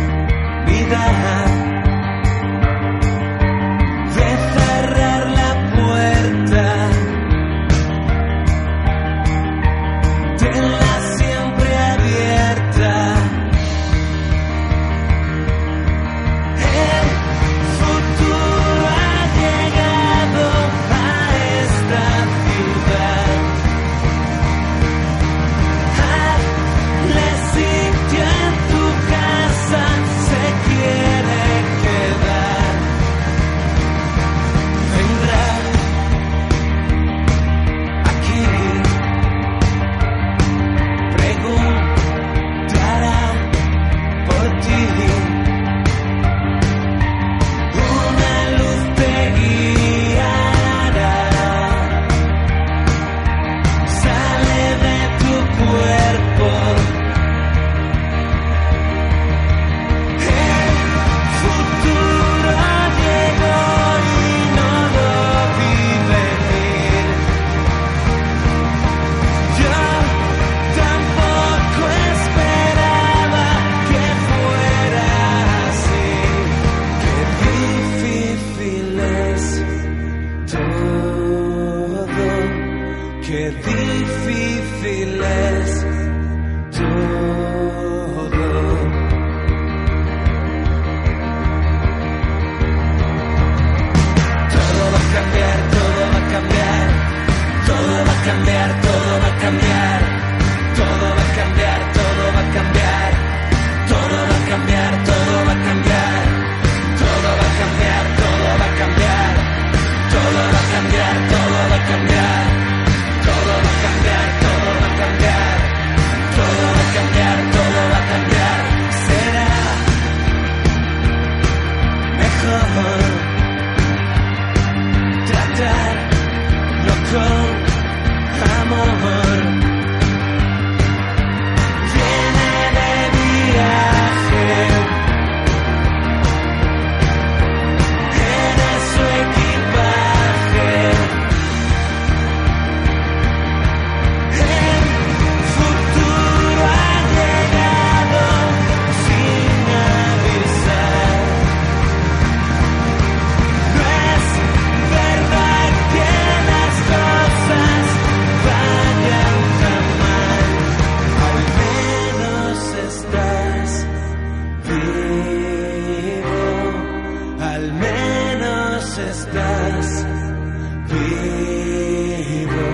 [171.10, 172.68] vivo,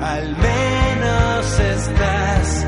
[0.00, 2.66] al menos estás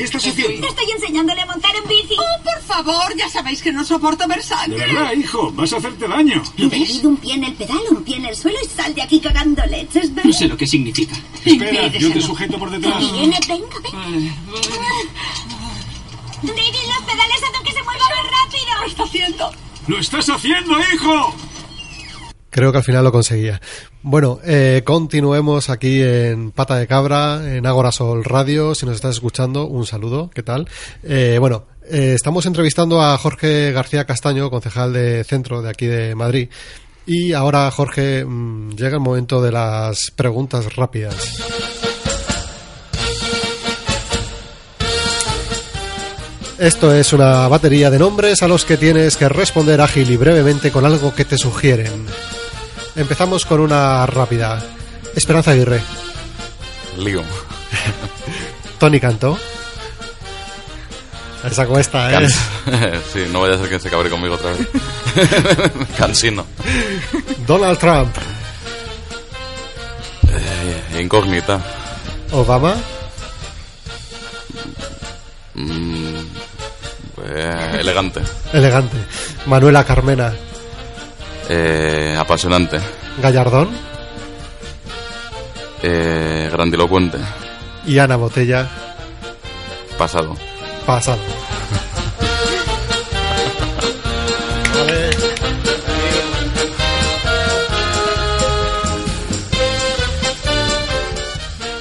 [0.00, 0.66] ¿qué estás haciendo?
[0.66, 2.16] Estoy enseñándole a montar en bici.
[2.18, 4.78] Oh, por favor, ya sabéis que no soporto ver De sangre.
[4.78, 6.42] verdad, hijo, vas a hacerte daño.
[6.56, 9.02] He metido un pie en el pedal, un pie en el suelo y sal de
[9.02, 10.24] aquí cagando leches, ¿ves?
[10.24, 11.14] No sé lo que significa.
[11.44, 12.98] Espera, yo te sujeto por detrás.
[12.98, 14.34] Viene, venga, venga.
[16.42, 18.80] David, los pedales hacen que se mueva más rápido.
[18.84, 19.50] ¿Qué está haciendo?
[19.86, 21.34] ¡Lo estás haciendo, hijo!
[22.48, 23.60] Creo que al final lo conseguía.
[24.02, 28.74] Bueno, eh, continuemos aquí en Pata de Cabra, en Agora Sol Radio.
[28.74, 30.30] Si nos estás escuchando, un saludo.
[30.34, 30.66] ¿Qué tal?
[31.02, 36.14] Eh, bueno, eh, estamos entrevistando a Jorge García Castaño, concejal de centro de aquí de
[36.14, 36.48] Madrid.
[37.04, 41.16] Y ahora, Jorge, mm, llega el momento de las preguntas rápidas.
[46.58, 50.70] Esto es una batería de nombres a los que tienes que responder ágil y brevemente
[50.70, 52.06] con algo que te sugieren.
[52.96, 54.62] Empezamos con una rápida.
[55.14, 55.80] Esperanza Aguirre,
[56.98, 57.22] Lío.
[58.78, 59.38] Tony Canto.
[61.44, 62.28] Esa cuesta, ¿eh?
[63.12, 64.68] Sí, no vaya a ser que se cabre conmigo otra vez.
[65.98, 66.44] Cansino.
[67.46, 68.14] Donald Trump,
[70.28, 71.60] Eh, incógnita.
[72.32, 72.76] Obama,
[75.54, 76.14] Mm,
[77.26, 78.20] eh, elegante.
[78.52, 78.96] elegante.
[79.46, 80.32] Manuela Carmena,
[81.52, 82.78] Eh, apasionante.
[83.20, 83.68] Gallardón
[85.82, 87.18] Eh, grandilocuente.
[87.86, 88.68] y Ana Botella,
[89.98, 90.36] Pasado.
[90.86, 91.18] pasado.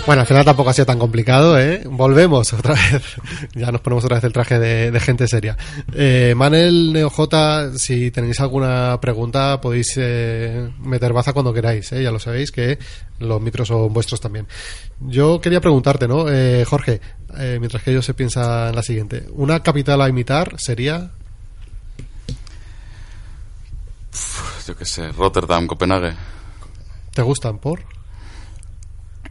[0.10, 1.84] Bueno, al final tampoco ha sido tan complicado, ¿eh?
[1.86, 3.04] Volvemos otra vez.
[3.54, 5.56] ya nos ponemos otra vez el traje de, de gente seria.
[5.93, 12.02] Eh, Manel NeoJ, si tenéis alguna pregunta, podéis eh, meter baza cuando queráis, ¿eh?
[12.02, 12.80] Ya lo sabéis que
[13.19, 14.48] los micros son vuestros también.
[15.00, 16.28] Yo quería preguntarte, ¿no?
[16.28, 17.02] Eh, Jorge,
[17.38, 19.28] eh, mientras que ellos se piensa en la siguiente.
[19.34, 21.12] ¿Una capital a imitar sería?
[24.65, 26.13] Yo qué sé, Rotterdam, Copenhague.
[27.13, 27.99] ¿Te gustan por?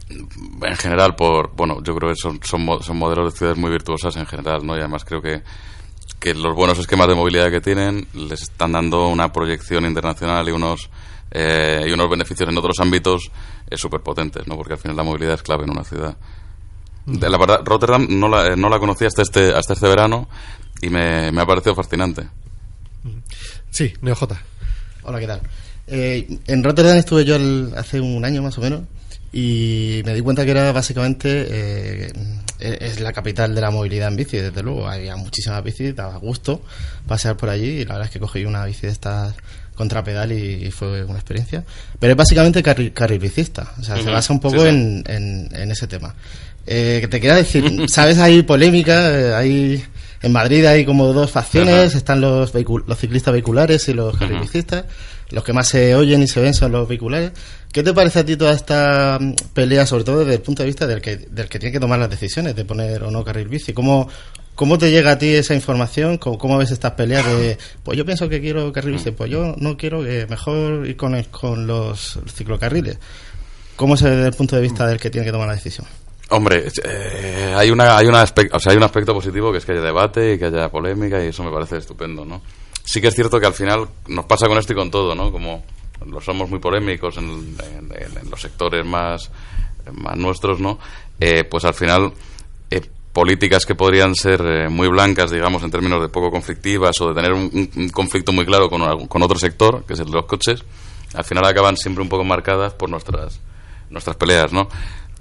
[0.09, 1.51] En general, por.
[1.55, 4.65] Bueno, yo creo que son, son, mo- son modelos de ciudades muy virtuosas en general,
[4.65, 4.75] ¿no?
[4.75, 5.43] Y además creo que,
[6.19, 10.51] que los buenos esquemas de movilidad que tienen les están dando una proyección internacional y
[10.51, 10.89] unos.
[11.31, 13.29] eh, y unos beneficios en otros ámbitos
[13.73, 14.55] súper potentes, ¿no?
[14.55, 16.17] Porque al final la movilidad es clave en una ciudad.
[17.05, 20.27] De la verdad, Rotterdam no la, eh, no la conocí hasta este, hasta este verano
[20.81, 22.27] y me, me ha parecido fascinante.
[23.69, 24.23] Sí, NeoJ.
[25.03, 25.41] Hola, ¿qué tal?
[25.87, 28.81] Eh, en Rotterdam estuve yo el- hace un año más o menos
[29.31, 32.11] y me di cuenta que era básicamente eh,
[32.59, 34.87] es la capital de la movilidad en bici, desde luego.
[34.87, 36.61] Había muchísimas bicis, daba gusto
[37.07, 39.33] pasear por allí y la verdad es que cogí una bici de estas
[39.75, 41.63] contra pedal y, y fue una experiencia.
[41.99, 44.67] Pero es básicamente carril, carril bicista, o sea, se basa un poco sí, sí.
[44.69, 46.13] En, en- en ese tema.
[46.67, 48.17] Eh, te quería decir, ¿sabes?
[48.17, 49.83] Hay polémica, eh, hay...
[50.21, 51.97] En Madrid hay como dos facciones, Ajá.
[51.97, 54.47] están los, los ciclistas vehiculares y los carril Ujú.
[54.47, 54.83] bicistas.
[55.29, 57.31] Los que más se oyen y se ven son los vehiculares.
[57.71, 60.67] ¿Qué te parece a ti toda esta mm, pelea, sobre todo desde el punto de
[60.67, 63.47] vista del que, del que tiene que tomar las decisiones de poner o no carril
[63.47, 63.73] bici?
[63.73, 64.09] ¿Cómo,
[64.55, 66.17] cómo te llega a ti esa información?
[66.17, 69.55] ¿Cómo, cómo ves estas peleas de, pues yo pienso que quiero carril bici, pues yo
[69.57, 72.97] no quiero, que mejor ir con, el- con los ciclocarriles?
[73.75, 75.85] ¿Cómo se ve desde el punto de vista del que tiene que tomar la decisión?
[76.31, 79.71] Hombre, eh, hay una hay una o sea, hay un aspecto positivo que es que
[79.71, 82.41] haya debate y que haya polémica y eso me parece estupendo, ¿no?
[82.83, 85.31] Sí que es cierto que al final nos pasa con esto y con todo, ¿no?
[85.31, 85.63] Como
[86.05, 89.31] lo somos muy polémicos en, en- los sectores más
[89.93, 90.77] más nuestros, ¿no?
[91.19, 92.13] Eh, pues al final
[92.69, 92.81] eh,
[93.11, 97.15] políticas que podrían ser eh, muy blancas, digamos, en términos de poco conflictivas o de
[97.15, 100.63] tener un, conflicto muy claro con, con otro sector, que es el de los coches,
[101.15, 103.39] al final acaban siempre un poco marcadas por nuestras
[103.89, 104.67] nuestras peleas, ¿no?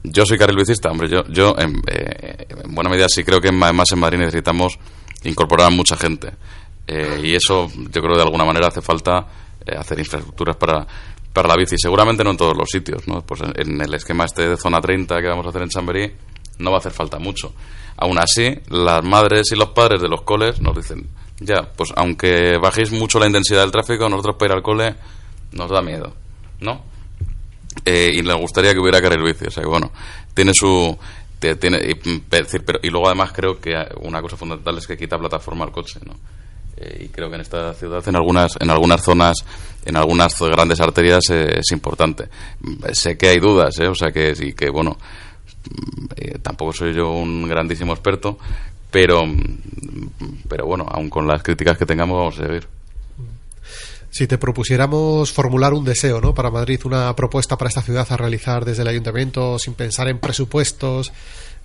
[0.03, 3.51] Yo soy carril bicista, hombre, yo, yo en, eh, en buena medida sí creo que
[3.51, 4.79] más en Madrid necesitamos
[5.25, 6.33] incorporar a mucha gente.
[6.87, 9.27] Eh, y eso yo creo que de alguna manera hace falta
[9.67, 10.87] eh, hacer infraestructuras para,
[11.33, 11.77] para la bici.
[11.79, 13.23] Seguramente no en todos los sitios, ¿no?
[13.23, 16.13] Pues en, el esquema este de zona 30 que vamos a hacer en Chamberí
[16.59, 17.53] no va a hacer falta mucho.
[17.97, 21.09] Aún así, las madres y los padres de los coles nos dicen,
[21.41, 24.95] ya, pues aunque bajéis mucho la intensidad del tráfico, nosotros para ir al cole
[25.53, 26.15] nos da miedo,
[26.61, 26.83] ¿no?
[27.85, 29.93] Eh, y les gustaría que hubiera carril bici, o sea que bueno,
[30.35, 30.97] tiene su...
[31.39, 35.17] Tiene, y, mm, pero, y luego además creo que una cosa fundamental es que quita
[35.17, 36.15] plataforma al coche, ¿no?
[36.81, 39.45] Eh, y creo que en esta ciudad, en algunas, en algunas zonas,
[39.85, 42.29] en algunas grandes arterias eh, es importante.
[42.61, 43.89] Mm, Sé que hay dudas, ¿eh?
[43.89, 44.97] o sea que sí, que bueno,
[45.65, 48.39] mm, eh, tampoco soy yo un grandísimo experto,
[48.91, 49.59] pero, mm,
[50.49, 52.69] pero bueno, aun con las críticas que tengamos vamos a seguir.
[54.11, 56.35] Si te propusiéramos formular un deseo, ¿no?
[56.35, 60.19] Para Madrid, una propuesta para esta ciudad a realizar desde el ayuntamiento sin pensar en
[60.19, 61.13] presupuestos.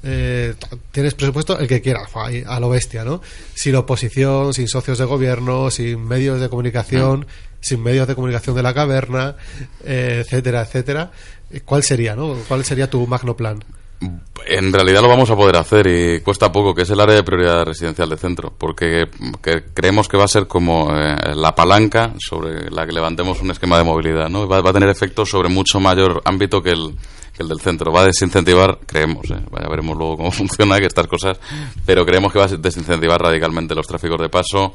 [0.03, 0.53] Eh,
[0.91, 3.21] tienes presupuesto el que quieras, a lo bestia, ¿no?
[3.53, 7.25] Sin oposición, sin socios de gobierno, sin medios de comunicación,
[7.61, 9.35] sin medios de comunicación de la caverna,
[9.85, 11.11] eh, etcétera, etcétera.
[11.49, 12.35] Eh, ¿Cuál sería, no?
[12.47, 13.63] ¿Cuál sería tu magno plan?
[14.45, 17.23] En realidad lo vamos a poder hacer y cuesta poco, que es el área de
[17.23, 19.05] prioridad residencial de centro, porque
[19.41, 23.51] que creemos que va a ser como eh, la palanca sobre la que levantemos un
[23.51, 24.45] esquema de movilidad, ¿no?
[24.45, 26.97] Va, va a tener efectos sobre mucho mayor ámbito que el,
[27.35, 27.91] que el del centro.
[27.91, 29.35] Va a desincentivar, creemos, ¿eh?
[29.61, 31.39] ya veremos luego cómo funciona, que estas cosas,
[31.85, 34.73] pero creemos que va a desincentivar radicalmente los tráficos de paso.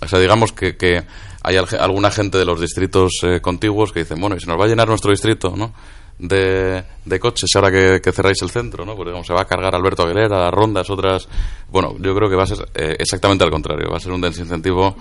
[0.00, 1.02] O sea, digamos que, que
[1.42, 4.60] hay al- alguna gente de los distritos eh, contiguos que dicen, bueno, y se nos
[4.60, 5.72] va a llenar nuestro distrito, ¿no?
[6.18, 8.96] De, de coches ahora que, cerráis el centro, ¿no?
[8.96, 11.28] Porque como se va a cargar Alberto Aguilera, las rondas, otras...
[11.70, 13.88] Bueno, yo creo que va a ser eh, exactamente al contrario.
[13.90, 14.96] Va a ser un desincentivo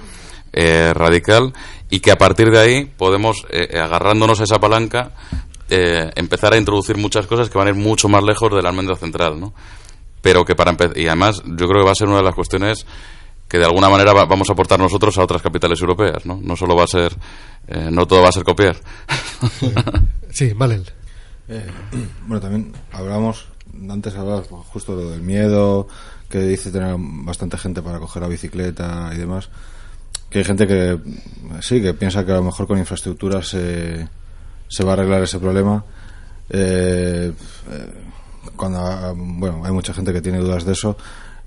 [0.54, 1.54] eh, radical
[1.90, 5.12] y que a partir de ahí podemos, eh, eh, agarrándonos a esa palanca,
[5.70, 8.70] eh, empezar a introducir muchas cosas que van a ir mucho más lejos de la
[8.70, 9.54] almendra central, ¿no?
[10.22, 10.98] Pero que para empezar...
[10.98, 12.86] Y además yo creo que va a ser una de las cuestiones
[13.48, 16.40] que de alguna manera va- vamos a aportar nosotros a otras capitales europeas, ¿no?
[16.42, 17.16] No solo va a ser...
[17.68, 18.76] eh, no todo va a ser copiar.
[20.30, 20.82] Sí, vale.
[21.48, 21.66] Eh,
[22.28, 23.48] bueno, también hablamos,
[23.90, 25.88] antes hablabas justo lo del miedo,
[26.30, 29.50] que dice tener bastante gente para coger la bicicleta y demás.
[30.30, 31.00] Que hay gente que
[31.62, 34.08] sí, que piensa que a lo mejor con infraestructuras se,
[34.68, 35.84] se va a arreglar ese problema.
[36.50, 37.32] Eh,
[38.56, 40.98] cuando, bueno, hay mucha gente que tiene dudas de eso.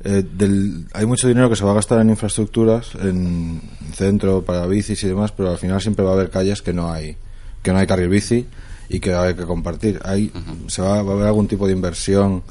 [0.02, 3.60] Eh, del- hay mucho dinero que se va a gastar en infraestructuras, en
[3.94, 6.90] centro, para bicis y demás, pero al final siempre va a haber calles que no
[6.90, 7.16] hay,
[7.62, 8.46] que no hay carril bici
[8.88, 10.00] y que hay que compartir.
[10.04, 10.32] Hay,
[10.68, 12.42] se va, va a haber algún tipo de inversión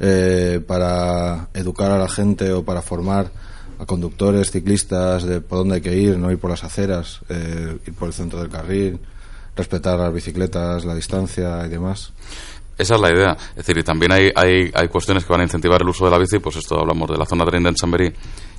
[0.00, 3.30] eh, para educar a la gente o para formar
[3.78, 7.76] a conductores, ciclistas, de por dónde hay que ir, no ir por las aceras, eh,
[7.86, 9.00] ir por el centro del carril,
[9.56, 12.12] respetar las bicicletas, la distancia y demás.
[12.76, 13.36] Esa es la idea.
[13.50, 16.10] Es decir, y también hay, hay, hay cuestiones que van a incentivar el uso de
[16.10, 18.12] la bici, pues esto hablamos de la zona 30 en Chamberí.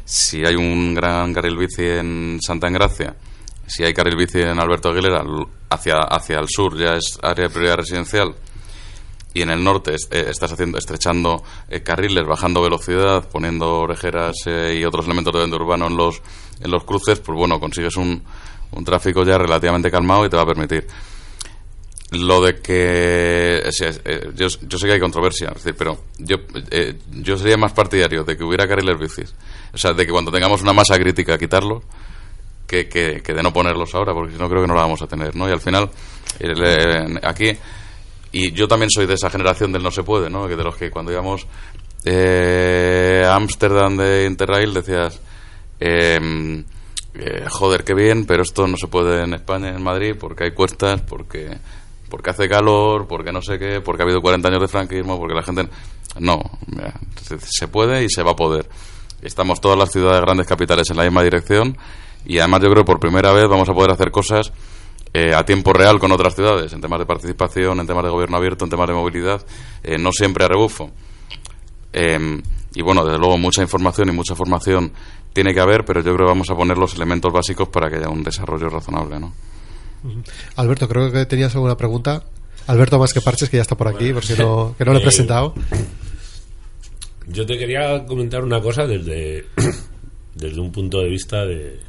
[0.06, 3.16] Si hay un gran carril bici en Santa Engracia,
[3.68, 5.24] si hay carril bici en Alberto Aguilera,
[5.70, 8.36] hacia, hacia el sur ya es área de prioridad residencial,
[9.36, 14.78] y en el norte eh, estás haciendo estrechando eh, carriles, bajando velocidad, poniendo orejeras eh,
[14.80, 16.22] y otros elementos de vende urbano en los,
[16.62, 18.24] en los cruces, pues bueno, consigues un,
[18.72, 20.88] un tráfico ya relativamente calmado y te va a permitir.
[22.12, 26.38] Lo de que eh, yo, yo sé que hay controversia decir, pero yo
[26.70, 29.34] eh, yo sería más partidario de que hubiera carriles bicis
[29.74, 31.84] o sea de que cuando tengamos una masa crítica quitarlos
[32.68, 35.02] que, que, que de no ponerlos ahora porque si no creo que no la vamos
[35.02, 35.90] a tener no y al final
[36.40, 37.52] eh, aquí
[38.32, 40.76] y yo también soy de esa generación del no se puede no que de los
[40.76, 41.48] que cuando íbamos
[42.06, 45.20] eh, a Ámsterdam de Interrail decías
[45.80, 46.64] eh,
[47.18, 50.52] eh, joder, qué bien, pero esto no se puede en España, en Madrid, porque hay
[50.52, 51.58] cuestas, porque
[52.10, 55.34] porque hace calor, porque no sé qué, porque ha habido 40 años de franquismo, porque
[55.34, 55.68] la gente...
[56.20, 58.70] No, mira, se, se puede y se va a poder.
[59.22, 61.78] Estamos todas las ciudades grandes capitales en la misma dirección
[62.26, 64.52] y además yo creo que por primera vez vamos a poder hacer cosas
[65.14, 68.38] eh, a tiempo real con otras ciudades, en temas de participación, en temas de gobierno
[68.38, 69.46] abierto, en temas de movilidad,
[69.84, 70.92] eh, no siempre a rebufo.
[71.94, 72.42] Eh,
[72.74, 74.92] y bueno, desde luego mucha información y mucha formación
[75.36, 77.98] tiene que haber, pero yo creo que vamos a poner los elementos básicos para que
[77.98, 79.34] haya un desarrollo razonable, ¿no?
[80.56, 82.24] Alberto, creo que tenías alguna pregunta.
[82.68, 85.00] Alberto más que Parches, que ya está por aquí, por si no, que no le
[85.00, 85.54] he Eh, presentado.
[87.28, 89.46] Yo te quería comentar una cosa desde,
[90.36, 91.80] desde un punto de vista de,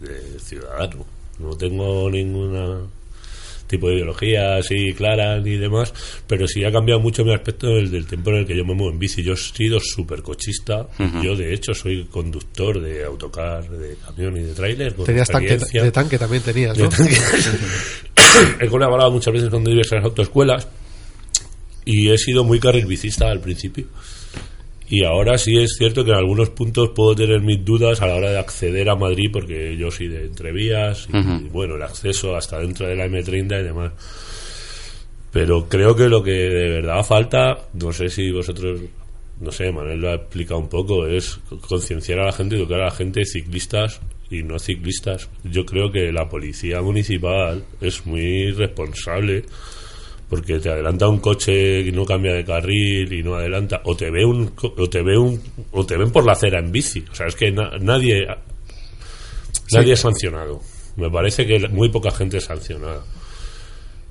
[0.00, 1.04] de ciudadano.
[1.40, 2.88] No tengo ningún
[3.72, 5.92] tipo de ideología así clara ni demás,
[6.26, 8.74] pero sí ha cambiado mucho mi aspecto desde el tiempo en el que yo me
[8.74, 9.22] muevo en bici.
[9.22, 10.88] Yo he sido súper cochista.
[11.22, 14.92] Yo, de hecho, soy conductor de autocar, de camión y de tráiler.
[14.92, 16.90] Tenías tanque, de tanque también tenías, De ¿no?
[16.90, 17.16] tanque.
[18.60, 20.68] he colaborado muchas veces con diversas autoescuelas
[21.84, 23.86] y he sido muy carril bicista al principio.
[24.92, 28.14] Y ahora sí es cierto que en algunos puntos puedo tener mis dudas a la
[28.14, 32.58] hora de acceder a Madrid, porque yo soy de entrevías y, bueno, el acceso hasta
[32.58, 33.92] dentro de la M30 y demás.
[35.32, 38.82] Pero creo que lo que de verdad falta, no sé si vosotros,
[39.40, 42.84] no sé, Manuel lo ha explicado un poco, es concienciar a la gente, educar a
[42.84, 45.30] la gente, ciclistas y no ciclistas.
[45.42, 49.44] Yo creo que la policía municipal es muy responsable
[50.32, 54.10] porque te adelanta un coche y no cambia de carril y no adelanta o te
[54.10, 55.38] ve un o te ve un
[55.72, 57.04] o te ven por la acera en bici.
[57.12, 58.26] O sea es que na- nadie
[59.72, 60.62] nadie es sancionado.
[60.96, 63.04] Me parece que muy poca gente es sancionada.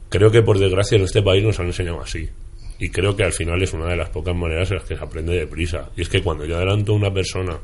[0.10, 2.30] Creo que por desgracia en este país nos han enseñado así.
[2.78, 5.04] Y creo que al final es una de las pocas maneras en las que se
[5.04, 5.90] aprende deprisa.
[5.98, 7.58] Y es que cuando yo adelanto a una persona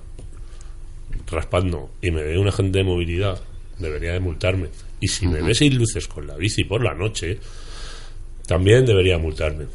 [1.32, 3.40] raspando y me ve un agente de movilidad
[3.78, 4.70] debería de multarme.
[5.00, 7.38] Y si me ve sin luces con la bici por la noche
[8.48, 9.66] también debería multarme.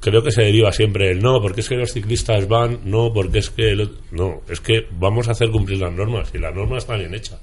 [0.00, 3.40] Creo que se deriva siempre el no, porque es que los ciclistas van, no, porque
[3.40, 3.70] es que...
[3.70, 7.14] el no, es que vamos a hacer cumplir las normas y la norma está bien
[7.14, 7.38] hecha.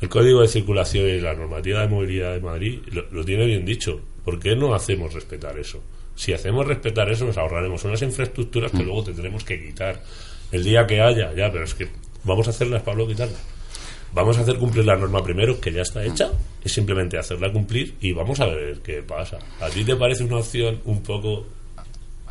[0.00, 3.64] El Código de Circulación y la normativa de movilidad de Madrid lo, lo tiene bien
[3.64, 4.00] dicho.
[4.24, 5.82] ¿Por qué no hacemos respetar eso?
[6.14, 10.02] Si hacemos respetar eso, nos ahorraremos unas infraestructuras que luego tendremos que quitar.
[10.52, 11.88] El día que haya, ya, pero es que
[12.24, 13.55] vamos a hacerlas luego quitarlas.
[14.16, 16.30] Vamos a hacer cumplir la norma primero, que ya está hecha,
[16.64, 19.38] es simplemente hacerla cumplir y vamos a ver qué pasa.
[19.60, 21.44] ¿A ti te parece una opción un poco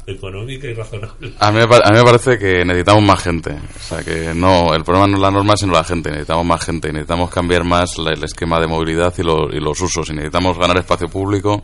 [0.08, 1.34] económica y razonable?
[1.40, 3.52] A mí, a mí me parece que necesitamos más gente.
[3.52, 6.10] O sea, que no, el problema no es la norma, sino la gente.
[6.10, 6.92] Necesitamos más gente.
[6.92, 10.10] Necesitamos cambiar más la- el esquema de movilidad y, lo- y los usos.
[10.10, 11.64] Y necesitamos ganar espacio público,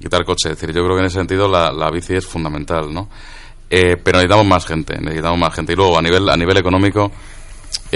[0.00, 0.50] quitar coche.
[0.52, 3.08] Es decir, yo creo que en ese sentido la, la bici es fundamental, ¿no?
[3.70, 4.98] Eh, pero necesitamos más gente.
[5.00, 5.72] Necesitamos más gente.
[5.72, 7.10] Y luego, a nivel, a nivel económico,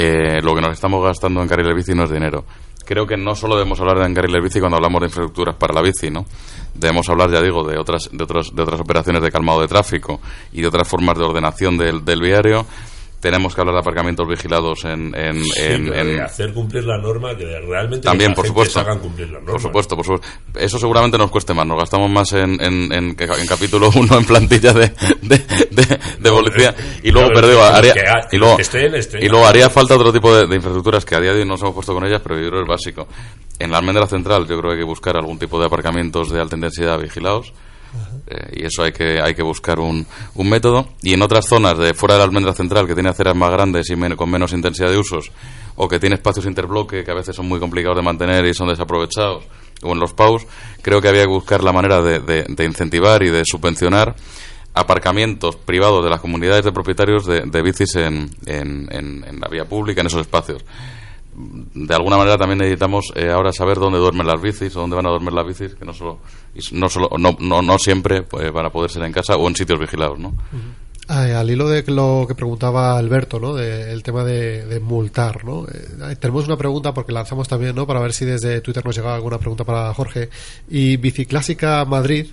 [0.01, 2.45] eh, lo que nos estamos gastando en carriles bici no es dinero.
[2.85, 5.83] Creo que no solo debemos hablar de carriles bici cuando hablamos de infraestructuras para la
[5.83, 6.25] bici, ¿no?
[6.73, 10.21] Debemos hablar, ya digo, de otras, de otras, de otras operaciones de calmado de tráfico
[10.53, 12.65] y de otras formas de ordenación del, del viario.
[13.21, 17.37] Tenemos que hablar de aparcamientos vigilados en, en, Sí, en- en- hacer cumplir la norma,
[17.37, 18.81] que realmente también, los por agentes supuesto.
[18.81, 19.51] hagan cumplir la norma.
[19.53, 20.29] Por supuesto, por supuesto.
[20.55, 21.67] Eso seguramente nos cueste más.
[21.67, 23.15] Nos gastamos más en, en,
[23.49, 24.93] capítulo 1 en plantilla de,
[25.23, 25.39] de,
[25.71, 26.75] de, de policía.
[27.03, 30.35] Y luego, perdió, haría, que ha- y luego, que y luego haría falta otro tipo
[30.37, 32.49] de, de infraestructuras que a día de hoy nos hemos puesto con ellas, pero yo
[32.51, 33.09] creo que es básico.
[33.59, 36.41] En la almendra central yo creo que hay que buscar algún tipo de aparcamientos de
[36.41, 37.53] alta intensidad vigilados.
[38.31, 40.89] Eh, y eso hay que hay que buscar un, un método.
[41.03, 43.89] Y en otras zonas de fuera de la almendra central que tiene aceras más grandes
[43.91, 45.31] y men- con menos intensidad de usos
[45.77, 48.69] o que tiene espacios interbloque que a veces son muy complicados de mantener y son
[48.69, 49.45] desaprovechados
[49.83, 50.45] o en los PAUs
[50.83, 54.17] creo que había que buscar la manera de, de- incentivar y de subvencionar
[54.75, 58.89] aparcamientos privados de las comunidades de propietarios de, de bicis en- en-
[59.27, 60.65] en la vía pública en esos espacios
[61.75, 65.07] de alguna manera también necesitamos eh, ahora saber dónde duermen las bicis o dónde van
[65.07, 66.19] a dormir las bicis, que no solo,
[66.73, 69.55] no, solo no, no, no siempre pues, van a poder ser en casa o en
[69.55, 70.35] sitios vigilados, ¿no?
[71.11, 73.55] Ah, al hilo de lo que preguntaba Alberto, ¿no?
[73.55, 75.65] De- el tema de, multar, ¿no?
[75.67, 77.87] Eh, tenemos una pregunta porque lanzamos también, ¿no?
[77.87, 80.29] Para ver si desde Twitter nos llega alguna pregunta para Jorge.
[80.69, 82.27] Y Biciclásica Madrid,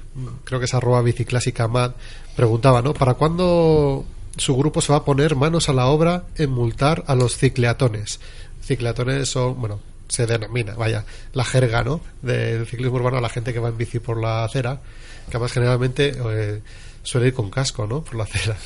[0.43, 1.91] creo que es arroba Biciclásica Mad,
[2.35, 2.93] preguntaba, ¿no?
[2.93, 4.03] ¿Para cuándo
[4.35, 8.19] su grupo se va a poner manos a la obra en multar a los cicleatones?
[8.65, 12.01] Cicleatones son, bueno, se denomina, vaya, la jerga, ¿no?
[12.21, 14.81] Del ciclismo urbano a la gente que va en bici por la acera,
[15.29, 16.61] que además generalmente eh,
[17.03, 18.03] suele ir con casco, ¿no?
[18.03, 18.57] Por la acera.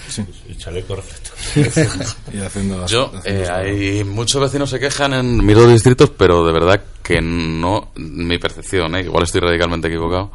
[0.47, 2.05] Y chaleco reflector.
[2.33, 6.45] y haciendo Yo, haciendo eh, hay muchos vecinos se quejan en mis dos distritos, pero
[6.45, 10.31] de verdad que no, mi percepción, eh, igual estoy radicalmente equivocado,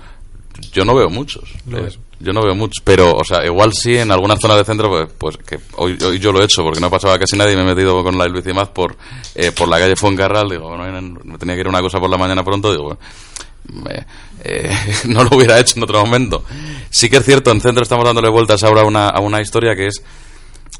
[0.73, 1.51] yo no veo muchos.
[1.67, 1.99] No eh.
[2.21, 5.09] Yo no veo muchos, pero, o sea, igual sí en algunas zonas de centro, pues,
[5.19, 7.62] pues que hoy, hoy yo lo he hecho porque no pasaba casi nadie y me
[7.62, 8.97] he metido con la Bicimaz por,
[9.35, 10.85] eh, por la calle Fuencarral, digo, bueno,
[11.25, 12.97] me tenía que ir una cosa por la mañana pronto, digo,
[13.73, 14.07] me-
[14.45, 14.71] eh,
[15.07, 16.45] no lo hubiera hecho en otro momento.
[16.91, 19.75] Sí que es cierto, en centro estamos dándole vueltas ahora a una, a una historia
[19.75, 20.03] que es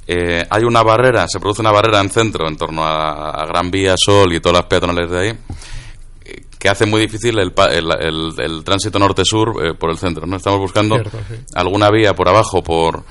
[0.07, 3.95] eh, hay una barrera, se produce una barrera en centro en torno a, Gran Vía,
[3.97, 5.39] Sol y todas las peatonales de ahí,
[6.65, 10.25] que hace muy difícil el, el, el- el tránsito norte-sur eh, por el centro.
[10.27, 10.35] ¿no?
[10.37, 11.35] Estamos buscando Cierto, sí.
[11.55, 13.05] alguna vía por abajo, por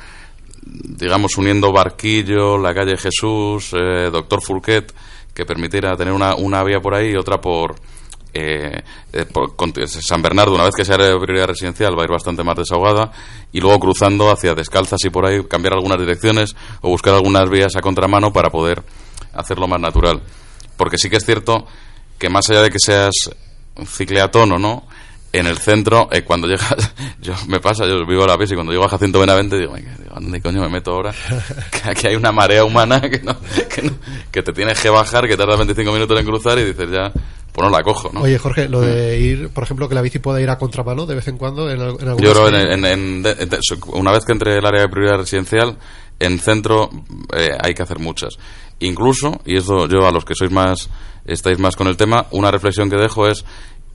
[0.65, 4.91] digamos uniendo Barquillo, la calle Jesús, eh, Doctor Fulquet,
[5.35, 7.75] que permitiera tener una, una vía por ahí y otra por,
[8.33, 8.81] eh,
[9.11, 12.43] eh, por con- San Bernardo, una vez que sea prioridad residencial, va a ir bastante
[12.43, 13.11] más desahogada,
[13.51, 17.75] y luego cruzando hacia Descalzas y por ahí, cambiar algunas direcciones o buscar algunas vías
[17.75, 18.81] a contramano para poder
[19.33, 20.21] hacerlo más natural.
[20.75, 21.67] Porque sí que es cierto
[22.23, 23.11] que más allá de que seas
[23.85, 24.87] cicleatón o no,
[25.33, 26.73] en el centro, eh, cuando llegas,
[27.21, 29.83] yo me pasa, yo vivo a la bici, cuando llego a Jacinto Benavente digo, "Ay,
[29.97, 31.11] digo, ¿a ¿dónde coño me meto ahora?
[31.83, 33.35] Que aquí hay una marea humana que, no,
[33.69, 33.97] que, no-
[34.31, 37.11] que te tienes que bajar, que tarda 25 minutos en cruzar y dices ya,
[37.51, 38.21] pues no la cojo, ¿no?
[38.21, 41.15] Oye, Jorge, lo de ir, por ejemplo, que la bici pueda ir a contramano de
[41.15, 43.23] vez en cuando en, en Yo creo en, en-
[43.93, 45.77] una vez que entre el área de prioridad residencial,
[46.25, 46.89] en centro
[47.35, 48.37] eh, hay que hacer muchas.
[48.79, 50.89] Incluso, y esto yo a los que sois más,
[51.25, 53.45] estáis más con el tema, una reflexión que dejo es,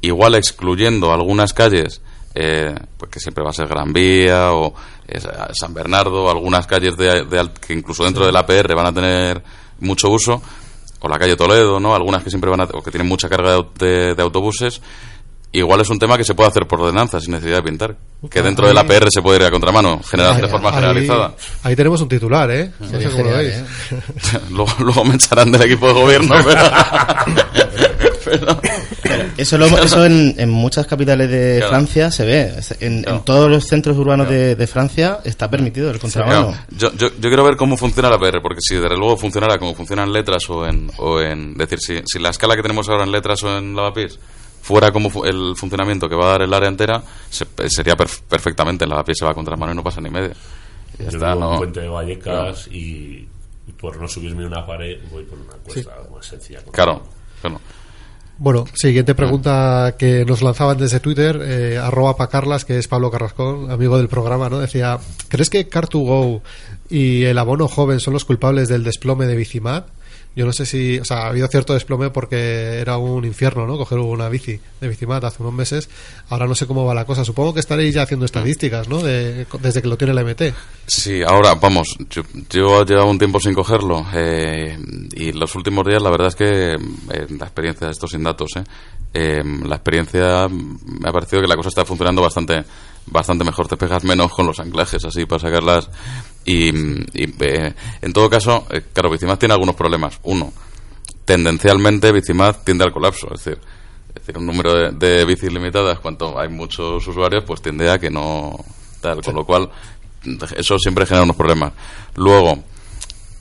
[0.01, 2.01] igual excluyendo algunas calles,
[2.35, 4.73] eh, pues que siempre va a ser Gran Vía o
[5.09, 5.21] eh,
[5.53, 9.43] San Bernardo, algunas calles de, de que incluso dentro del APR van a tener
[9.81, 10.41] mucho uso,
[11.01, 11.95] o la calle Toledo, ¿no?
[11.95, 14.81] Algunas que siempre van a, o que tienen mucha carga de, de- de autobuses.
[15.51, 17.97] Igual es un tema que se puede hacer por ordenanza sin necesidad de pintar.
[18.31, 21.35] Que dentro del APR se puede ir a contramano, general, de forma Ahí- generalizada.
[21.63, 22.71] Ahí tenemos un titular, ¿eh?
[22.79, 23.57] No sé Sería cómo lo genial, veis.
[24.35, 24.41] ¿eh?
[24.51, 26.35] luego, luego me echarán del equipo de gobierno,
[28.25, 28.61] pero...
[29.39, 31.71] Eso, lo- eso en, en muchas capitales de Claro.
[31.71, 32.53] Francia se ve.
[32.81, 36.49] En, en todos los centros urbanos de, de Francia está permitido el contrabando.
[36.51, 39.59] Claro, yo, yo, yo quiero ver cómo funciona la APR, porque si desde luego funcionara
[39.59, 40.91] como funciona en letras o en...
[40.99, 44.19] O en decir, si, si la escala que tenemos ahora en letras o en lavapiés
[44.69, 48.21] fuera como fu- el funcionamiento que va a dar el área entera, se- sería perf-
[48.29, 48.85] perfectamente.
[48.85, 50.35] En lavapiés se va a contramano y no pasa ni media.
[50.99, 51.57] Y ya Yo está, ¿no?
[51.57, 53.27] Puente de Vallecas y,
[53.67, 56.61] y por no subirme una pared voy por una cuesta más sencilla.
[56.71, 57.03] Claro,
[57.41, 57.61] claro.
[58.41, 63.69] Bueno, siguiente pregunta que nos lanzaban desde Twitter, eh, arroba pacarlas, que es Pablo Carrascón,
[63.73, 64.61] amigo del programa, ¿no?
[64.61, 64.99] Decía,
[65.29, 66.41] ¿crees que Car2Go
[66.89, 69.89] y el abono joven son los culpables del desplome de Bicimat?
[70.37, 73.77] Yo no sé si, o sea, ha habido cierto desplome porque era un infierno, ¿no?
[73.77, 75.89] Coger una bici de Bicimat hace unos meses.
[76.29, 77.25] Ahora no sé cómo va la cosa.
[77.25, 78.99] Supongo que estaréis ya haciendo estadísticas, ¿no?
[79.03, 80.55] De- desde que lo tiene la MT.
[80.87, 84.79] Sí, ahora vamos, yo, yo llevaba un tiempo sin cogerlo eh,
[85.15, 88.63] y los últimos días la verdad es que eh, la experiencia, esto sin datos, eh,
[89.15, 92.63] eh, la experiencia me ha parecido que la cosa está funcionando bastante
[93.11, 95.89] bastante mejor, te pegas menos con los anclajes así para sacarlas
[96.51, 96.69] y,
[97.15, 100.19] y, eh, en todo caso, eh, claro, Bicimad tiene algunos problemas.
[100.23, 100.53] Uno,
[101.25, 103.59] tendencialmente Bicimad tiende al colapso, es decir,
[104.37, 108.57] un número de, de bicis limitadas, cuanto hay muchos usuarios, pues tiende a que no
[109.01, 109.71] tal, con lo cual
[110.57, 111.73] eso siempre genera unos problemas.
[112.17, 112.63] Luego,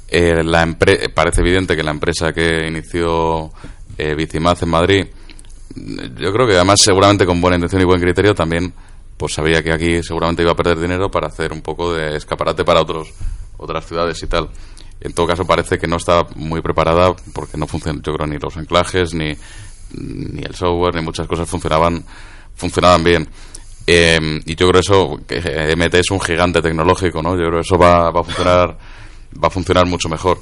[0.09, 3.51] eh, la empre- parece evidente que la empresa que inició
[3.97, 5.05] eh, Bicimad en Madrid,
[5.75, 8.73] yo creo que además seguramente con buena intención y buen criterio también
[9.17, 12.63] pues sabía que aquí seguramente iba a perder dinero para hacer un poco de escaparate
[12.63, 13.13] para otros
[13.57, 14.49] otras ciudades y tal.
[14.99, 18.37] En todo caso parece que no está muy preparada porque no funcionan, yo creo, ni
[18.37, 19.35] los anclajes, ni,
[19.93, 22.03] ni el software, ni muchas cosas funcionaban,
[22.55, 23.27] funcionaban bien.
[23.85, 27.37] Eh, y yo creo eso, que MT es un gigante tecnológico, ¿no?
[27.37, 28.77] Yo creo eso va, va a funcionar,
[29.41, 30.39] va a funcionar mucho mejor.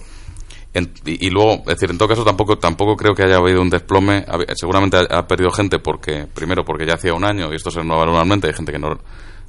[0.75, 3.69] En- y, luego, es decir, en todo caso tampoco tampoco creo que haya habido un
[3.69, 4.25] desplome.
[4.55, 8.05] Seguramente ha, perdido gente porque, primero, porque ya hacía un año y esto se renueva
[8.05, 8.47] normalmente.
[8.47, 8.99] Hay gente que no,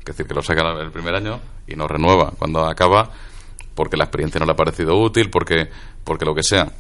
[0.05, 3.11] decir, que lo saca el primer año y no renueva cuando acaba
[3.75, 5.69] porque la experiencia no le ha parecido útil, porque,
[6.05, 6.71] porque lo que sea.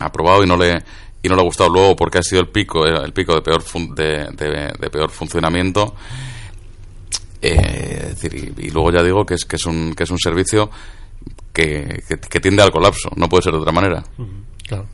[0.00, 0.82] Ha probado y no le
[1.22, 3.42] y no le ha gustado luego porque ha sido el pico eh, el pico de
[3.42, 5.94] peor fun- de, de- de peor funcionamiento
[7.40, 10.10] Eh, es decir, y, y luego ya digo que es que es un que es
[10.10, 10.70] un servicio
[11.52, 14.04] que, que, que tiende al colapso no puede ser de otra manera
[14.68, 14.86] Claro.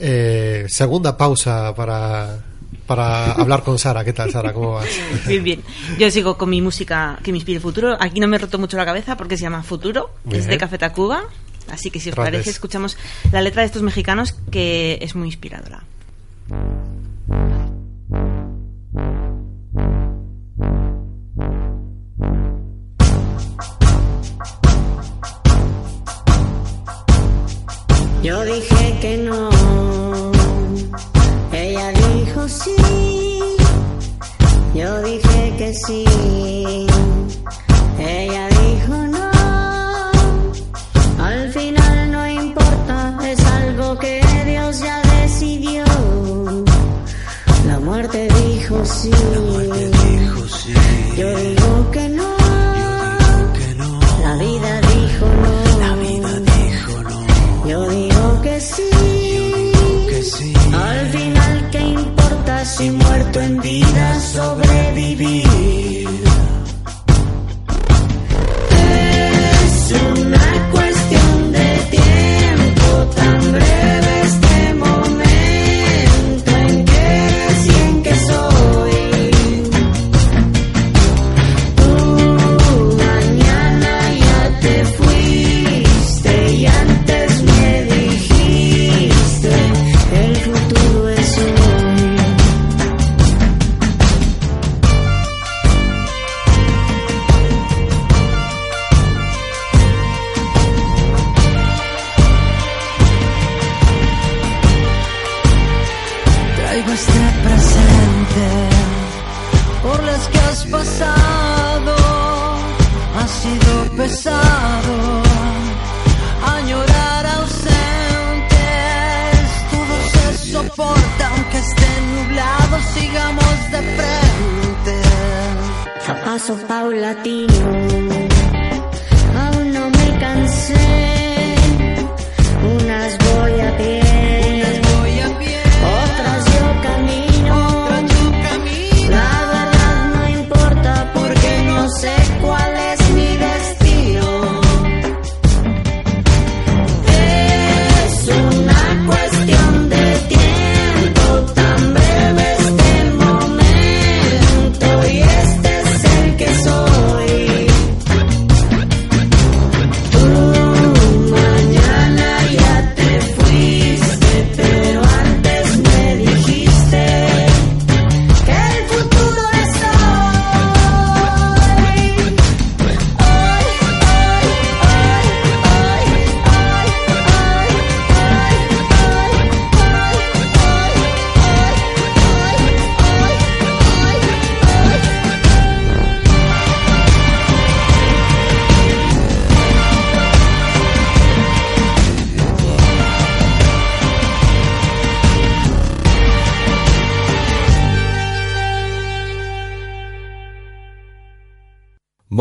[0.00, 2.38] Eh, segunda pausa para,
[2.86, 4.02] para hablar con Sara.
[4.02, 4.54] ¿Qué tal, Sara?
[4.54, 4.88] ¿Cómo vas?
[5.26, 5.62] Bien, bien.
[5.98, 7.94] Yo sigo con mi música que me inspire futuro.
[8.00, 10.10] Aquí no me he roto mucho la cabeza porque se llama Futuro.
[10.24, 10.56] Muy es de.
[10.56, 11.24] Café Tacuba.
[11.70, 12.96] Así que si os parece, escuchamos
[13.30, 15.84] la letra de estos mexicanos que es muy inspiradora.
[28.28, 29.48] Yo dije que no,
[31.50, 32.76] ella dijo sí,
[34.74, 36.04] yo dije que sí,
[37.98, 39.30] ella dijo no,
[41.24, 45.84] al final no importa, es algo que Dios ya decidió,
[47.66, 49.10] la muerte dijo sí,
[51.16, 51.47] yo digo que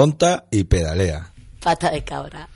[0.08, 1.34] Monta y pedalea.
[1.62, 2.48] Pata de cabra.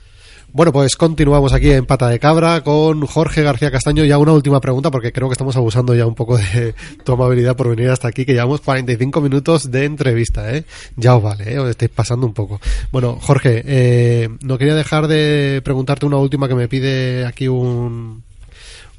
[0.54, 4.06] Bueno, pues continuamos aquí en Pata de Cabra con Jorge García Castaño.
[4.06, 6.74] Ya una última pregunta, porque creo que estamos abusando ya un poco de
[7.04, 10.64] tu amabilidad por venir hasta aquí, que llevamos 45 minutos de entrevista, ¿eh?
[10.96, 11.58] Ya os vale, ¿eh?
[11.58, 12.58] Os estáis pasando un poco.
[12.90, 18.22] Bueno, Jorge, eh, no quería dejar de preguntarte una última que me pide aquí un,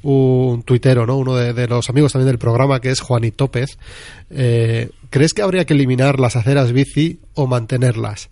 [0.04, 1.16] un tuitero, ¿no?
[1.16, 3.78] Uno de, de los amigos también del programa, que es Juanito Tópez.
[4.30, 8.30] Eh, ¿Crees que habría que eliminar las aceras bici o mantenerlas?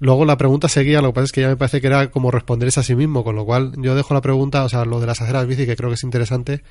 [0.00, 2.30] Luego la pregunta seguía, lo que pasa es que ya me parece que era como
[2.30, 5.06] responderse a sí mismo, con lo cual yo dejo la pregunta, o sea, lo de
[5.06, 6.62] las aceras bici, que creo que es interesante.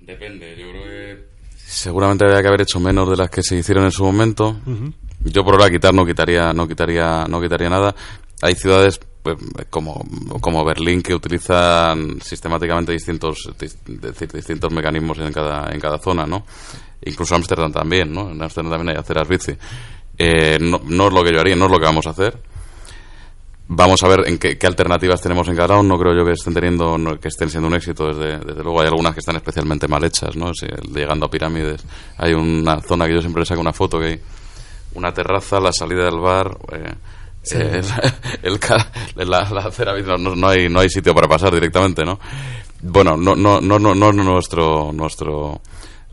[0.00, 1.24] Depende, yo creo que
[1.56, 4.56] seguramente habría que haber hecho menos de las que se hicieron en su momento.
[5.24, 7.94] Yo por ahora quitar no quitaría, no quitaría, no quitaría nada.
[8.42, 9.36] Hay ciudades pues,
[9.70, 10.04] como,
[10.40, 16.26] como Berlín que utilizan sistemáticamente distintos, dis- decir, distintos mecanismos en cada, en cada zona,
[16.26, 16.44] ¿no?
[17.04, 18.32] Incluso Ámsterdam también, ¿no?
[18.32, 19.52] En Ámsterdam también hay aceras bici.
[20.24, 22.36] Eh, no, no es lo que yo haría, no es lo que vamos a hacer.
[23.68, 25.82] Vamos a ver en qué, qué alternativas tenemos en cada lado.
[25.82, 28.06] No creo yo que estén teniendo, no- que estén siendo un éxito.
[28.08, 30.52] Desde, desde luego hay algunas que están especialmente mal hechas, ¿no?
[30.52, 31.82] Si, llegando a pirámides.
[32.18, 34.20] Hay una zona que yo siempre le saco una foto que hay
[34.94, 36.56] una terraza, la salida del bar.
[36.72, 36.94] eh,
[37.44, 37.56] Sí.
[37.58, 37.80] eh,
[38.44, 38.60] el,
[39.28, 42.20] la, la acera no, no- no hay no hay sitio para pasar directamente, ¿no?
[42.82, 45.60] Bueno, no no no no, no es nuestro nuestro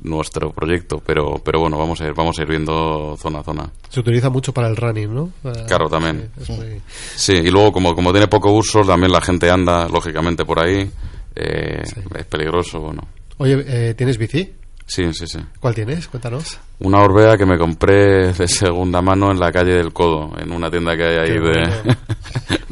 [0.03, 3.69] nuestro proyecto, pero pero bueno, vamos a ir vamos a ir viendo zona a zona.
[3.89, 5.31] Se utiliza mucho para el running, ¿no?
[5.43, 6.29] Para- Claro, también.
[6.37, 6.81] sí, es muy-
[7.15, 10.89] Sí, y luego como, como tiene poco uso, también la gente anda, lógicamente, por ahí.
[11.35, 11.83] eh,
[12.15, 13.01] Es peligroso, bueno.
[13.37, 14.53] Oye, eh, ¿tienes bici?
[14.85, 15.37] Sí, sí, sí.
[15.59, 16.07] ¿Cuál tienes?
[16.07, 16.59] Cuéntanos.
[16.79, 20.71] Una Orbea que me compré de segunda mano en la calle del Codo, en una
[20.71, 21.95] tienda que hay ahí Qué de...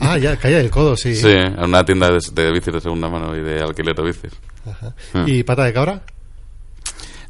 [0.01, 1.15] Ah, ya, calle del codo, sí.
[1.15, 4.31] Sí, en una tienda de, de bicis de segunda mano y de alquiler de bicis.
[4.65, 4.93] Ajá.
[5.13, 5.27] Hmm.
[5.27, 6.01] ¿Y pata de cabra?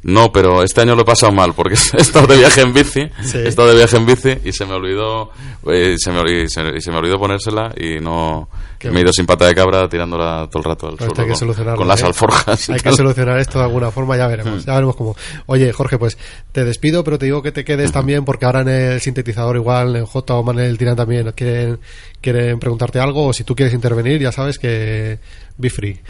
[0.08, 3.08] No, pero este año lo he pasado mal porque he estado de viaje en bici,
[3.22, 3.38] Sí.
[3.38, 5.30] he estado de viaje en bici y se me olvidó
[5.70, 8.48] eh, se me, olvidó, se, y se me olvidó ponérsela y no
[8.78, 11.20] Qué me he ido sin pata de cabra tirándola todo el rato al Pues suelo
[11.20, 12.06] hay que con, solucionarlo, con las ¿eh?
[12.06, 12.70] alforjas.
[12.70, 14.66] Hay que solucionar esto de alguna forma, ya veremos, Mm.
[14.66, 15.16] ya veremos cómo.
[15.46, 16.16] Oye, Jorge, pues
[16.52, 19.96] te despido, pero te digo que te quedes también porque ahora en el sintetizador igual,
[19.96, 21.80] en J o Manel Tirán también quieren,
[22.20, 25.18] quieren preguntarte algo o si tú quieres intervenir, ya sabes que
[25.56, 26.00] be free.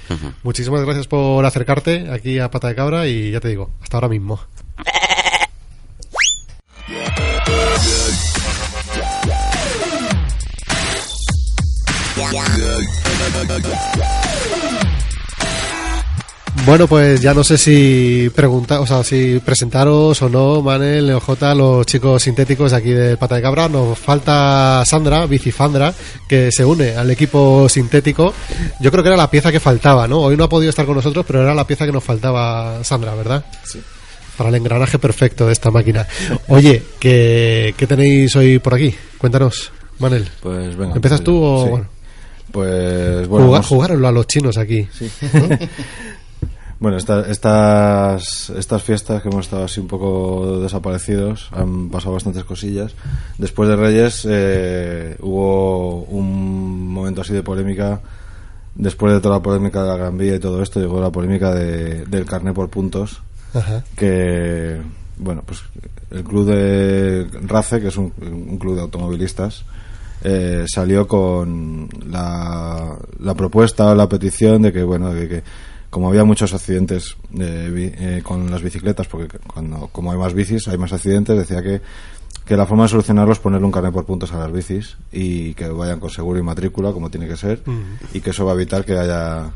[0.43, 4.09] Muchísimas gracias por acercarte aquí a Pata de Cabra y ya te digo, hasta ahora
[4.09, 4.39] mismo.
[16.67, 21.55] Bueno, pues ya no sé si pregunta, o sea, si presentaros o no, Manel, NeoJ,
[21.57, 23.71] los chicos sintéticos de aquí de Pata de Cabra.
[23.71, 25.95] Nos falta Sandra, Bicifandra,
[26.29, 28.35] que se une al equipo sintético.
[28.81, 30.21] Yo creo que era la pieza que faltaba, ¿no?
[30.21, 33.15] Hoy no ha podido estar con nosotros, pero era la pieza que nos faltaba Sandra,
[33.15, 33.47] ¿verdad?
[33.65, 33.81] Sí.
[34.37, 36.07] Para el engranaje perfecto de esta máquina.
[36.49, 38.95] Oye, ¿qué, qué tenéis hoy por aquí?
[39.17, 40.29] Cuéntanos, Manel.
[40.41, 40.97] Pues venga.
[40.97, 41.65] ¿Empiezas tú o...?
[41.65, 41.71] Sí.
[41.71, 41.98] bueno?
[42.53, 43.47] Pues bueno.
[43.47, 44.87] Jugar, vamos- jugarlo a los chinos aquí.
[44.93, 45.11] Sí.
[46.81, 52.45] Bueno, esta- estas, estas fiestas que hemos estado así un poco desaparecidos, han pasado bastantes
[52.45, 52.95] cosillas.
[53.37, 58.01] Después de Reyes eh, hubo un momento así de polémica.
[58.77, 61.53] Después de toda la polémica de la Gran Vía y todo esto, llegó la polémica
[61.53, 63.23] de, del carné por puntos.
[63.55, 63.83] Ajá.
[63.97, 64.81] Que,
[65.17, 65.63] bueno, pues
[66.13, 69.65] el club de RACE, que es un, un club de automovilistas,
[70.25, 75.43] eh, salió con la, la propuesta o la petición de que, bueno, de que
[75.91, 80.35] como había muchos accidentes de bi- eh, con las bicicletas, porque cuando como hay más
[80.35, 81.81] bicis hay más accidentes, decía que,
[82.45, 85.55] que la forma de solucionarlo es ponerle un carnet por puntos a las bicis y
[85.55, 87.63] que vayan con seguro y matrícula, como tiene que ser,
[88.13, 89.51] y que eso va a evitar que haya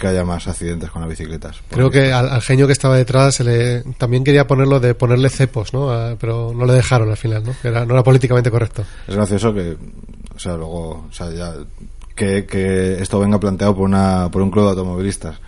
[0.00, 1.60] que haya más accidentes con las bicicletas.
[1.70, 5.28] Creo que al, al genio que estaba detrás se le, también quería ponerlo de ponerle
[5.28, 5.92] cepos, ¿no?
[5.92, 7.54] Ah, pero no le dejaron al final, ¿no?
[7.62, 8.84] Que era, no era políticamente correcto.
[9.06, 9.76] Es gracioso que,
[10.34, 11.54] o sea, luego, o sea, ya,
[12.16, 15.38] que, que esto venga planteado por una, por un club de automovilistas.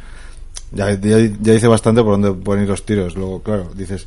[0.71, 3.17] Ya, ya, ya dice bastante por dónde pueden ir los tiros.
[3.17, 4.07] Luego, claro, dices,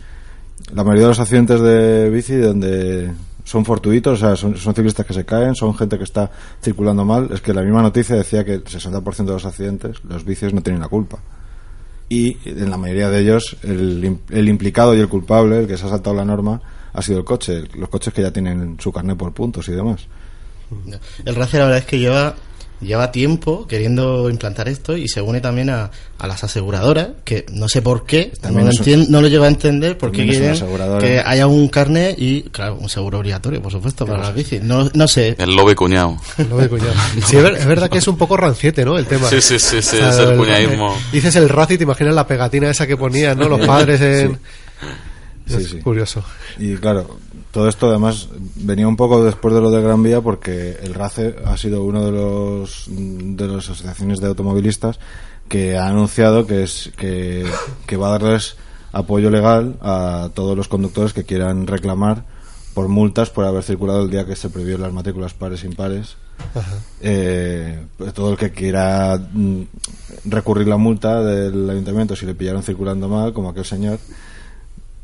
[0.73, 3.11] la mayoría de los accidentes de bici donde
[3.45, 6.29] son fortuitos, o sea, son, son ciclistas que se caen, son gente que está
[6.61, 7.29] circulando mal.
[7.31, 10.61] Es que la misma noticia decía que el 60% de los accidentes, los vicios no
[10.61, 11.19] tienen la culpa.
[12.09, 15.85] Y en la mayoría de ellos, el, el implicado y el culpable, el que se
[15.85, 16.59] ha saltado la norma,
[16.91, 17.63] ha sido el coche.
[17.75, 20.07] Los coches que ya tienen su carnet por puntos y demás.
[21.25, 22.35] El RACE la verdad es que lleva
[22.81, 27.69] lleva tiempo queriendo implantar esto y se une también a, a las aseguradoras que no
[27.69, 30.19] sé por qué También no, lo es un- entien- no lo lleva a entender es
[30.19, 34.35] una quieren que haya un carnet y claro un seguro obligatorio por supuesto para las
[34.35, 36.17] bicis no, no sé El lobo y cuñado.
[37.25, 38.97] Sí, es, ver- es verdad que es un poco ranciete, ¿no?
[38.97, 39.29] El tema.
[39.29, 40.95] Sí, sí, sí, sí, es el cuñadismo.
[41.13, 43.47] dices el raci y te imaginas la pegatina esa que ponían, ¿no?
[43.47, 44.37] Los padres en...
[45.47, 45.79] Sí, Es sí.
[45.79, 46.23] curioso.
[46.59, 47.19] Y claro,
[47.55, 51.37] todo esto además venía un poco después de lo de Gran Vía porque el RACE
[51.45, 54.99] ha sido uno de los de las asociaciones de automovilistas
[55.47, 57.49] que ha anunciado que es que,
[57.87, 58.57] que va a darles
[58.91, 62.25] apoyo legal a todos los conductores que quieran reclamar
[62.73, 66.17] por multas por haber circulado el día que se prohibió las matrículas pares e impares.
[66.53, 66.75] Ajá.
[66.99, 69.61] Eh, todo el que quiera mm,
[70.25, 73.97] recurrir la multa del ayuntamiento si le pillaron circulando mal, como aquel señor,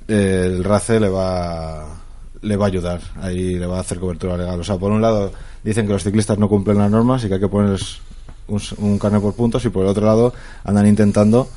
[0.09, 2.01] eh, el RACE le va
[2.41, 4.59] le va a ayudar, ahí le va a hacer cobertura legal.
[4.59, 5.31] O sea, por un lado
[5.63, 7.99] dicen que los ciclistas no cumplen las normas y que hay que ponerles
[8.47, 10.33] un, un carnet por puntos y por el otro lado
[10.63, 11.47] andan intentando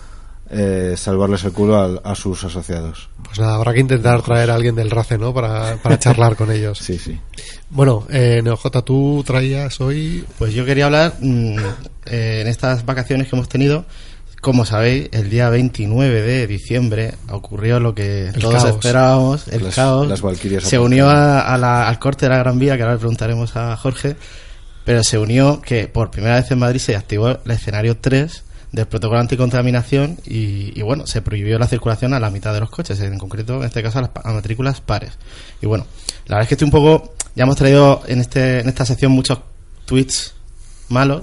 [0.50, 3.08] eh, salvarles el culo al- a, sus asociados.
[3.24, 5.32] Pues nada, habrá que intentar traer a alguien del RACE, ¿no?
[5.32, 6.78] Para, para charlar con ellos.
[6.78, 7.18] Sí, sí.
[7.70, 10.22] Bueno, eh, Neojota, tú traías hoy...
[10.38, 11.56] Pues yo quería hablar mm,
[12.06, 13.86] eh, en estas vacaciones que hemos tenido.
[14.44, 18.74] Como sabéis, el día 29 de diciembre ocurrió lo que El todos caos.
[18.76, 20.06] esperábamos, el Las- caos.
[20.06, 20.20] las
[20.68, 23.56] se unió a- a la- al corte de la Gran Vía, que ahora le preguntaremos
[23.56, 24.16] a Jorge,
[24.84, 28.84] pero se unió que por primera vez en Madrid se activó el escenario 3 del
[28.86, 33.00] protocolo anticontaminación y, y bueno, se prohibió la circulación a la mitad de los coches,
[33.00, 35.12] en concreto, en este caso, a las a matrículas pares.
[35.62, 35.86] Y bueno,
[36.26, 39.10] la verdad es que estoy un poco, ya hemos traído en, este, en esta sección
[39.10, 39.38] muchos
[39.86, 40.34] tweets
[40.90, 41.22] malos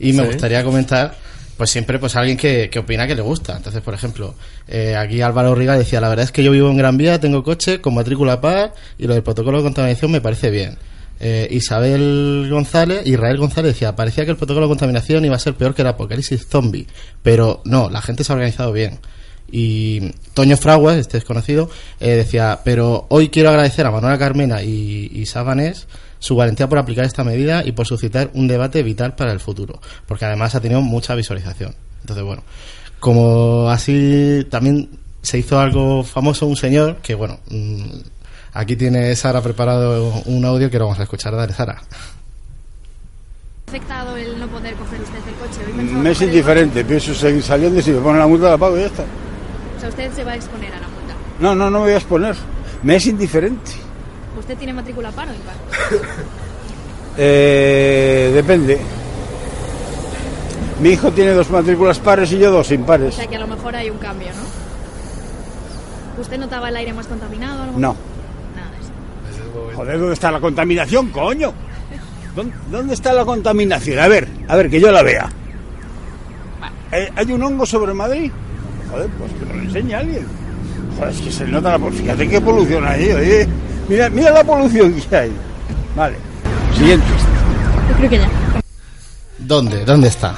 [0.00, 0.28] y me Sí.
[0.32, 1.24] gustaría comentar
[1.56, 3.56] pues siempre pues alguien que, que opina que le gusta.
[3.56, 4.34] Entonces por ejemplo
[4.68, 7.42] eh, aquí Álvaro Riga decía la verdad es que yo vivo en Gran Vía tengo
[7.42, 10.78] coche con matrícula par y lo del protocolo de contaminación me parece bien
[11.18, 15.54] Eh, Isabel González Israel González decía parecía que el protocolo de contaminación iba a ser
[15.54, 16.86] peor que el apocalipsis zombie
[17.22, 19.00] pero no la gente se ha organizado bien
[19.50, 25.10] y Toño Fraguas, este desconocido, eh, decía, pero hoy quiero agradecer a Manuela Carmena y,
[25.12, 25.86] y Sabanés
[26.18, 29.80] su valentía por aplicar esta medida y por suscitar un debate vital para el futuro,
[30.06, 31.74] porque además ha tenido mucha visualización.
[32.00, 32.42] Entonces, bueno,
[33.00, 34.88] como así también
[35.22, 37.84] se hizo algo famoso, un señor que, bueno, mm,
[38.54, 41.34] aquí tiene Sara preparado un audio que lo vamos a escuchar.
[41.34, 41.82] Dale, Sara.
[43.66, 45.60] afectado el no poder coger usted el coche?
[45.66, 48.58] Hoy pensaba Me es indiferente, pienso seguir saliendo y si me ponen la multa la
[48.58, 49.02] pago y ya está.
[49.02, 51.14] O sea, usted se va a exponer a la multa.
[51.40, 52.36] No, no, no me voy a exponer.
[52.82, 53.85] Me es indiferente.
[54.38, 55.54] ¿Usted tiene matrícula paro o impar?
[57.18, 58.78] Eh, depende.
[60.80, 63.14] Mi hijo tiene dos matrículas pares y yo dos O impares.
[63.14, 66.20] sea, que a lo mejor hay un cambio, ¿no?
[66.20, 67.60] ¿Usted notaba el aire más contaminado?
[67.60, 67.78] o algo?
[67.78, 67.96] No.
[68.54, 69.76] Nada de eso.
[69.76, 71.52] Joder, ¿dónde está la contaminación, coño?
[72.34, 73.98] ¿Dónde, dónde está la contaminación?
[73.98, 75.28] A ver, a ver, que yo la vea.
[76.92, 78.30] Eh, ¿Hay un hongo sobre Madrid?
[78.90, 80.26] Joder, pues que me lo enseñe alguien.
[80.98, 82.04] Joder, es que se nota la polución.
[82.04, 83.48] Fíjate qué polución hay, oye.
[83.88, 85.32] Mira, mira la polución que hay.
[85.94, 86.16] Vale.
[86.76, 87.06] Siguiente.
[87.90, 88.30] Yo creo que ya.
[89.38, 89.84] ¿Dónde?
[89.84, 90.34] ¿Dónde está?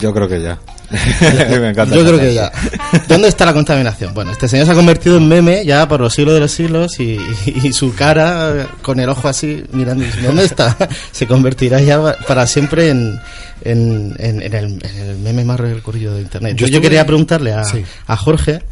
[0.00, 0.58] Yo creo que ya.
[1.60, 1.94] Me encanta.
[1.94, 2.50] Yo creo que ya.
[3.08, 4.12] ¿Dónde está la contaminación?
[4.14, 7.00] Bueno, este señor se ha convertido en meme ya por los siglos de los siglos
[7.00, 10.76] y, y su cara con el ojo así mirando, ¿dónde está?
[11.12, 13.18] Se convertirá ya para siempre en,
[13.62, 16.56] en, en- en el, en el meme más recurrido de Internet.
[16.56, 17.82] Yo, Yo yo estuve- quería preguntarle a, Sí.
[18.06, 18.62] a Jorge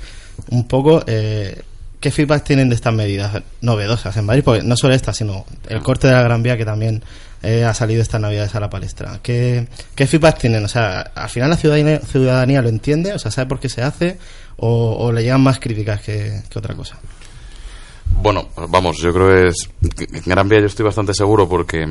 [0.50, 1.62] un poco eh,
[2.00, 5.82] qué feedback tienen de estas medidas novedosas en Madrid, porque no solo esta, sino el
[5.82, 7.02] corte de la Gran Vía que también
[7.42, 9.20] eh, ha salido estas navidades a la palestra.
[9.22, 10.64] ¿Qué, ¿Qué feedback tienen?
[10.64, 13.12] O sea, ¿al final la ciudadanía, ciudadanía lo entiende?
[13.12, 14.18] O sea, ¿sabe por qué se hace?
[14.56, 16.98] ¿O, o le llegan más críticas que, que otra cosa?
[18.22, 19.70] Bueno, vamos, yo creo que es.
[19.98, 21.86] En Gran Vía yo estoy bastante seguro porque,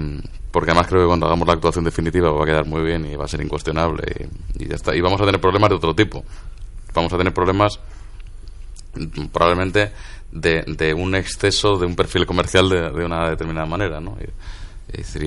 [0.51, 3.15] porque además creo que cuando hagamos la actuación definitiva va a quedar muy bien y
[3.15, 4.03] va a ser incuestionable
[4.57, 4.95] y, y ya está.
[4.95, 6.23] Y vamos a tener problemas de otro tipo.
[6.93, 7.79] Vamos a tener problemas
[9.31, 9.91] probablemente
[10.31, 14.17] de, un exceso de un perfil comercial de, de una determinada manera, ¿no?
[14.21, 14.29] Y-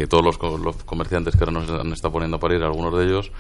[0.08, 3.30] todos los, co- los comerciantes que ahora nos han poniendo a parir, algunos de ellos,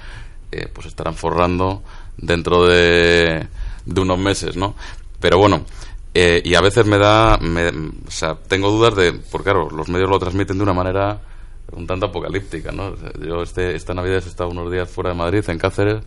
[0.52, 1.82] eh, pues estarán forrando
[2.16, 3.46] dentro de,
[3.86, 4.74] de unos meses, ¿no?
[5.20, 5.64] Pero bueno,
[6.14, 9.88] eh, y a veces me da, me- o sea, tengo dudas de, porque claro, los
[9.88, 11.20] medios lo transmiten de una manera
[11.72, 12.94] un tanto apocalíptica, ¿no?
[13.26, 16.02] Yo este, esta Navidad he estado unos días fuera de Madrid, en Cáceres,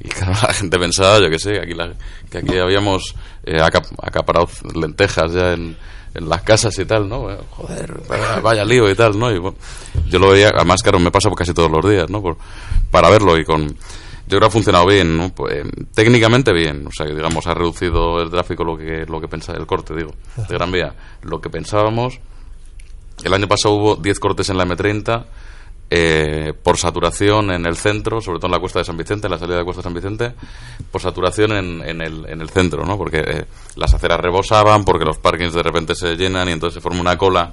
[0.00, 1.92] y claro, la gente pensaba, yo que sé, que aquí, la-
[2.30, 5.76] que aquí habíamos eh, acap- acaparado lentejas ya en,
[6.14, 7.28] las casas y tal, ¿no?
[7.50, 9.30] Joder, vaya, vaya lío y tal, ¿no?
[9.30, 9.56] Y bueno,
[10.08, 12.20] yo lo veía, además, claro, me pasa casi todos los días, ¿no?
[12.20, 12.38] Por-
[12.90, 13.68] para verlo y con...
[13.68, 15.30] Yo creo que ha funcionado bien, ¿no?
[15.30, 19.20] Pues, eh, técnicamente bien, o sea, que digamos, ha reducido el tráfico lo que, lo
[19.20, 20.92] que pensaba, el corte, digo, de Gran Vía.
[21.22, 22.18] Lo que pensábamos,
[23.24, 25.24] el año pasado hubo 10 cortes en la M30
[25.90, 29.30] eh, por saturación en el centro, sobre todo en la Cuesta de San Vicente, en
[29.32, 30.34] la salida de Cuesta de San Vicente,
[30.90, 32.98] por saturación en, en el, en el centro, ¿no?
[32.98, 33.44] Porque eh,
[33.76, 37.16] las aceras rebosaban, porque los parkings de repente se llenan y entonces se forma una
[37.16, 37.52] cola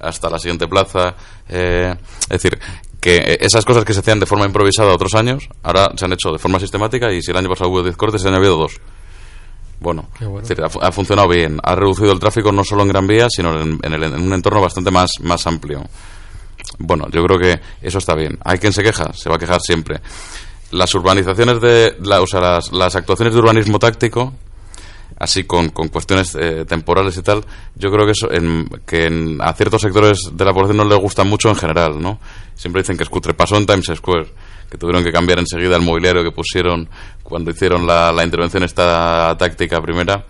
[0.00, 1.14] hasta la siguiente plaza.
[1.48, 2.58] eh, es decir,
[3.00, 6.12] que eh, esas cosas que se hacían de forma improvisada otros años, ahora se han
[6.12, 8.56] hecho de forma sistemática y si el año pasado hubo 10 cortes, se han habido
[8.56, 8.80] dos.
[9.80, 10.08] Bueno,
[10.42, 11.58] es decir, ha, fu- ha funcionado bien.
[11.64, 14.32] Ha reducido el tráfico no solo en Gran Vía, sino en, en el- en un
[14.32, 15.82] entorno bastante más, más amplio.
[16.78, 18.38] Bueno, yo creo que eso está bien.
[18.44, 19.12] ¿Hay quien se queja?
[19.12, 20.00] Se va a quejar siempre.
[20.70, 21.96] Las urbanizaciones de.
[22.02, 24.32] la- o sea, las, las actuaciones de urbanismo táctico,
[25.18, 27.44] así con, con cuestiones eh, temporales y tal,
[27.74, 30.98] yo creo que, eso, en- que en- a ciertos sectores de la población no les
[30.98, 32.18] gustan mucho en general, ¿no?
[32.54, 33.34] Siempre dicen que es cutre.
[33.34, 34.28] Pasó en Times Square,
[34.70, 36.88] que tuvieron que cambiar enseguida el mobiliario que pusieron
[37.22, 40.24] cuando hicieron la, la intervención esta táctica primera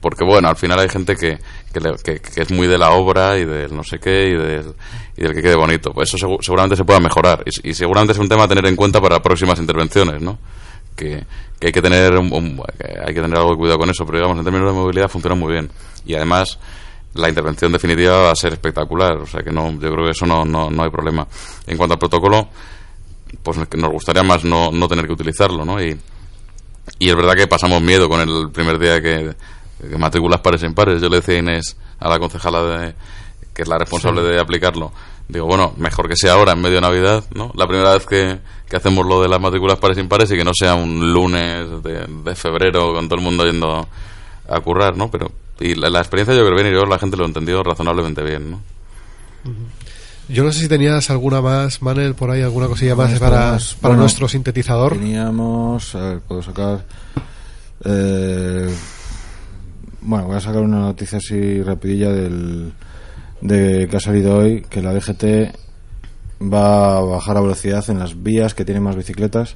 [0.00, 1.38] porque bueno, al final hay gente que,
[1.72, 4.74] que, le- que- es muy de la obra y del no sé qué y del,
[5.16, 5.92] y del que quede bonito.
[5.92, 8.66] Pues eso segu- seguramente se pueda mejorar y, y seguramente es un tema a tener
[8.66, 10.38] en cuenta para próximas intervenciones, ¿no?
[10.96, 11.24] Que,
[11.60, 12.62] que hay que tener un- un-
[13.06, 15.34] hay que tener algo de cuidado con eso, pero digamos en términos de movilidad funciona
[15.36, 15.70] muy bien
[16.06, 16.58] y además
[17.14, 20.26] la intervención definitiva va a ser espectacular, o sea que no, yo creo que eso
[20.26, 21.26] no, no, no hay problema.
[21.66, 22.48] En cuanto al protocolo,
[23.42, 25.82] pues nos gustaría más no, no tener que utilizarlo, ¿no?
[25.82, 25.98] Y,
[26.98, 29.34] y es verdad que pasamos miedo con el primer día que
[29.98, 31.00] matrículas pares e impares.
[31.02, 32.94] Yo le decía a Inés, a la concejala de,
[33.54, 34.28] que es la responsable Sí.
[34.28, 34.92] de aplicarlo,
[35.28, 37.50] digo, bueno, mejor que sea ahora, en medio de Navidad, ¿no?
[37.54, 40.44] La primera vez que, que hacemos lo de las matrículas pares e impares y que
[40.44, 43.86] no sea un lunes de, de febrero con todo el mundo yendo
[44.48, 45.10] a currar, ¿no?
[45.10, 47.62] Pero, y la, la experiencia yo creo que bien y yo la gente lo entendió
[47.62, 48.60] razonablemente bien, ¿no?
[50.28, 53.58] Yo no sé si tenías alguna más, Manel, por ahí, alguna cosilla más para, para
[53.80, 54.94] Bueno, nuestro sintetizador.
[54.94, 56.84] Teníamos, a ver, puedo sacar.
[57.84, 58.74] eh,
[60.06, 62.72] bueno, voy a sacar una noticia así rapidilla del,
[63.40, 65.54] de que ha salido hoy, que la DGT
[66.42, 69.54] va a bajar la velocidad en las vías que tienen más bicicletas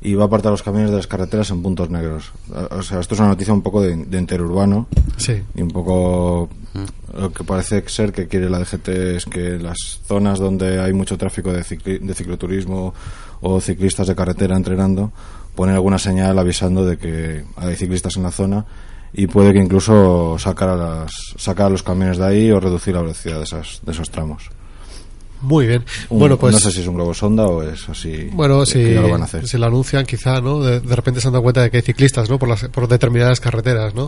[0.00, 2.32] y va a apartar los camiones de las carreteras en puntos negros.
[2.70, 5.42] O sea, esto es una noticia un poco de, de interurbano Sí.
[5.54, 6.48] y un poco
[7.18, 11.16] lo que parece ser que quiere la DGT es que las zonas donde hay mucho
[11.16, 12.92] tráfico de, cicli- de cicloturismo
[13.40, 15.12] o ciclistas de carretera entrenando
[15.54, 18.66] poner alguna señal avisando de que hay ciclistas en la zona
[19.16, 22.94] y puede que incluso sacar a, las, sacar a los camiones de ahí o reducir
[22.94, 24.44] la velocidad de, esas, de esos tramos.
[25.40, 25.84] Muy bien.
[26.08, 26.54] Un- bueno, pues.
[26.54, 28.28] no sé si es un globo sonda o es así.
[28.32, 29.46] Bueno, si, que ya lo van a hacer.
[29.46, 30.60] si lo anuncian, quizá, ¿no?
[30.62, 32.38] De, de repente se han dado cuenta de que hay ciclistas, ¿no?
[32.38, 34.06] Por, las, por determinadas carreteras, ¿no?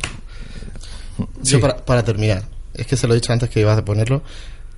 [1.43, 2.45] Yo para, para terminar,
[2.75, 4.23] es que se lo he dicho antes que iba a ponerlo,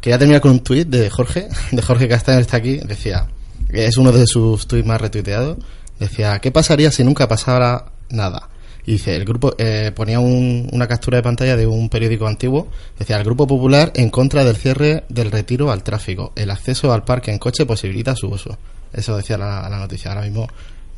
[0.00, 3.26] quería terminar con un tuit de Jorge, de Jorge Castaño está aquí, decía,
[3.70, 5.58] que es uno de sus tuits más retuiteados,
[5.98, 8.48] decía, ¿qué pasaría si nunca pasara nada?
[8.86, 12.68] Y dice, el grupo eh, ponía un- una captura de pantalla de un periódico antiguo,
[12.98, 17.04] decía, el Grupo Popular en contra del cierre del retiro al tráfico, el acceso al
[17.04, 18.56] parque en coche posibilita su uso.
[18.92, 20.48] Eso decía la, la noticia, ahora mismo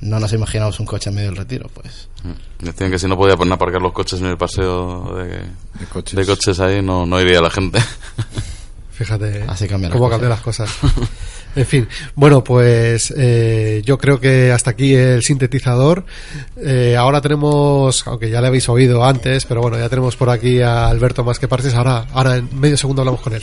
[0.01, 2.09] no nos imaginamos un coche en medio del retiro, pues
[2.61, 5.87] Decían que si no podía poner a aparcar los coches en el paseo de, de
[6.24, 6.59] coches.
[6.61, 7.78] ahí, no, no iría la gente.
[9.03, 10.11] Fíjate Así cambian las cómo cosas.
[10.12, 10.70] cambian las cosas.
[11.55, 16.07] En fin, bueno, pues eh, yo creo que hasta aquí el sintetizador.
[16.57, 20.62] Eh, ahora tenemos, aunque ya le habéis oído antes, pero bueno, ya tenemos por aquí
[20.62, 21.74] a Alberto más que partes.
[21.74, 23.42] Ahora, ahora en medio segundo hablamos con él.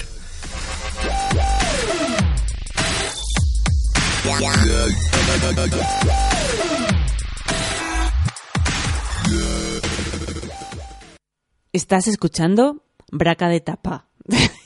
[11.72, 14.08] Estás escuchando Braca de Tapa.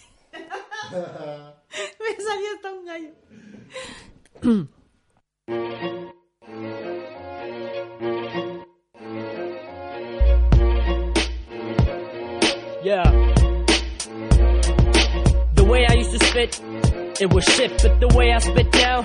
[0.94, 1.00] Me
[2.24, 3.10] salió hasta un gallo.
[12.84, 13.10] yeah.
[15.56, 16.62] The way I used to spit
[17.20, 19.04] It was shit, but the way I spit down,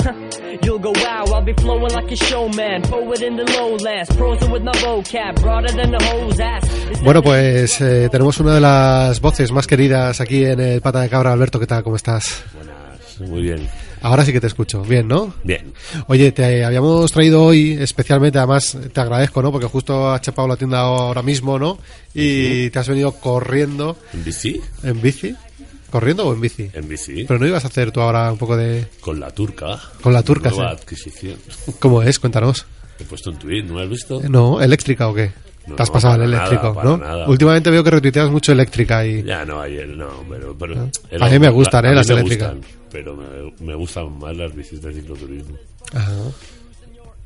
[0.62, 1.24] you'll go wow.
[1.34, 5.70] I'll be flowing like a showman, poet in the lowlands, prosing with my vocab, broader
[5.72, 6.64] than the hose ass.
[7.02, 11.10] Bueno, pues eh, tenemos una de las voces más queridas aquí en el Pata de
[11.10, 11.32] Cabra.
[11.32, 11.82] Alberto, ¿qué tal?
[11.82, 12.44] ¿Cómo estás?
[12.54, 13.68] Buenas, muy bien.
[14.00, 14.82] Ahora sí que te escucho.
[14.82, 15.34] Bien, ¿no?
[15.44, 15.74] Bien.
[16.06, 19.52] Oye, te habíamos traído hoy especialmente, además te agradezco, ¿no?
[19.52, 21.78] Porque justo has chapado la tienda ahora mismo, ¿no?
[22.14, 23.96] Y te has venido corriendo.
[24.14, 24.60] ¿En bici?
[24.82, 25.36] ¿En bici?
[25.90, 26.70] ¿Corriendo o en bici?
[26.72, 27.24] En bici.
[27.24, 28.86] Pero no ibas a hacer tú ahora un poco de...
[29.00, 29.78] Con la turca.
[30.02, 30.76] Con la turca, Nueva sí.
[30.82, 31.36] adquisición.
[31.78, 32.18] ¿Cómo es?
[32.18, 32.66] Cuéntanos.
[33.00, 34.20] He puesto un tweet, ¿no lo has visto?
[34.28, 35.32] No, ¿eléctrica o qué?
[35.66, 36.96] No, te has pasado el para eléctrico, nada, ¿no?
[36.96, 37.28] nada.
[37.28, 39.22] Últimamente veo que retuiteas mucho eléctrica y...
[39.22, 40.56] Ya no, ayer no, pero...
[40.58, 40.90] pero Ah.
[41.10, 41.90] el- A mí me gustan, a ¿eh?
[41.90, 42.54] mí las me eléctricas.
[42.56, 45.56] gustan, pero me, me gustan más las bicis de cicloturismo.
[45.92, 46.12] Ajá.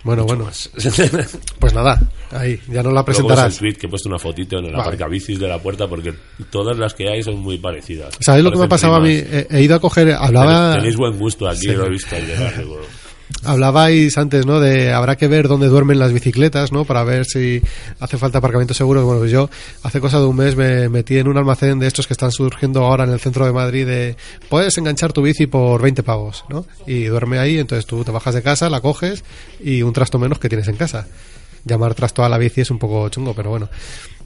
[0.04, 0.50] Bueno, Mucho bueno.
[1.60, 2.00] Pues nada,
[2.32, 3.52] ahí, ya nos la Luego ves presentarás.
[3.54, 4.82] el tweet que he puesto una fotito en el Vale.
[4.82, 6.12] aparcabicis de la puerta porque
[6.50, 8.14] todas las que hay son muy parecidas.
[8.20, 9.20] ¿Sabéis lo que me pasaba a mí?
[9.20, 9.46] primas.
[9.50, 10.74] He, he ido a coger, hablaba...
[10.74, 11.68] Tenéis buen gusto aquí, Sí.
[11.68, 12.58] lo he visto al llegar.
[12.58, 12.80] digo,
[13.44, 14.60] Hablabais antes, ¿no?
[14.60, 16.84] De habrá que ver dónde duermen las bicicletas, ¿no?
[16.84, 17.60] Para ver si
[17.98, 19.04] hace falta aparcamientos seguros.
[19.04, 19.50] Bueno, pues yo
[19.82, 22.84] hace cosa de un mes me metí en un almacén de estos que están surgiendo
[22.84, 24.16] ahora en el centro de Madrid de
[24.48, 26.66] puedes enganchar tu bici por 20 pavos, ¿no?
[26.86, 29.24] Y duerme ahí, entonces tú te bajas de casa, la coges
[29.60, 31.08] y un trasto menos que tienes en casa.
[31.64, 33.68] Llamar trasto a la bici es un poco chungo, pero bueno.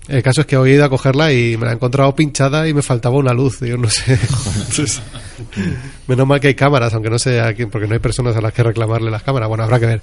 [0.08, 2.68] El caso es que hoy he ido a cogerla y me la he encontrado pinchada
[2.68, 3.60] y me faltaba una luz.
[3.60, 4.12] Yo no sé.
[4.12, 5.00] Entonces,
[6.06, 8.40] menos mal que hay cámaras, aunque no sé a quién, porque no hay personas a
[8.40, 9.48] las que reclamarle las cámaras.
[9.48, 10.02] Bueno, habrá que ver.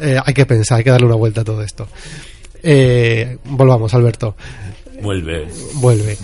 [0.00, 1.86] Eh, hay que pensar, hay que darle una vuelta a todo esto.
[2.62, 4.36] Eh, volvamos, Alberto.
[5.02, 5.46] Vuelve.
[5.74, 6.16] Vuelve.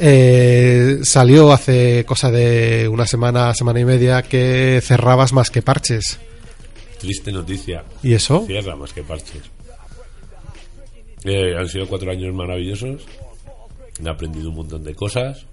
[0.00, 6.18] Eh, salió hace cosa de una semana, semana y media que cerrabas más que parches.
[6.98, 7.84] Triste noticia.
[8.02, 8.44] ¿Y eso?
[8.46, 9.42] Cierra más que parches.
[11.26, 13.02] Eh, han sido cuatro años maravillosos.
[14.02, 15.46] He aprendido un montón de cosas.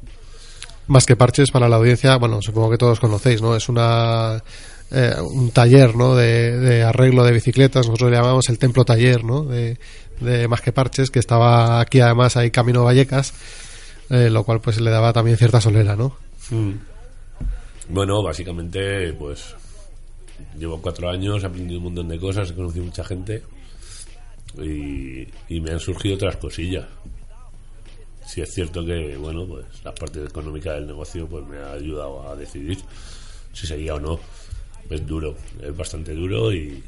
[0.88, 3.56] Más que parches para la audiencia, bueno, supongo que todos conocéis, ¿no?
[3.56, 4.44] Es una
[4.92, 6.16] eh, un taller, ¿no?
[6.16, 9.44] De, de arreglo de bicicletas, nosotros le llamamos el templo taller, ¿no?
[9.44, 9.78] De,
[10.20, 13.34] de más que parches, que estaba aquí además ahí camino Vallecas,
[14.10, 16.18] eh, lo cual pues le daba también cierta solera, ¿no?
[17.90, 19.56] Bueno, básicamente, pues
[20.60, 23.42] llevo cuatro años, he aprendido un montón de cosas, he conocido mucha gente
[24.62, 26.86] y, y me han surgido otras cosillas.
[28.26, 32.30] Sí es cierto que, bueno, pues la parte económica del negocio pues me ha ayudado
[32.30, 32.78] a decidir
[33.52, 34.20] si seguía o no.
[34.90, 36.82] Es duro, es bastante duro y,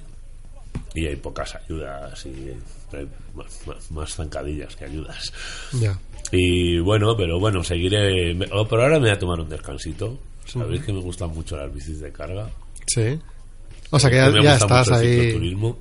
[0.93, 2.51] y hay pocas ayudas y
[2.95, 5.31] hay más, más- más zancadillas que ayudas.
[5.73, 5.97] Ya.
[6.31, 8.33] Y bueno, pero bueno, seguiré.
[8.33, 10.17] me- oh, por ahora me voy a tomar un descansito.
[10.45, 12.49] Sabéis que me gustan mucho las bicis de carga.
[12.87, 13.19] Sí.
[13.91, 15.19] O sea que ya, me ya gusta estás ahí.
[15.21, 15.79] cicloturismo,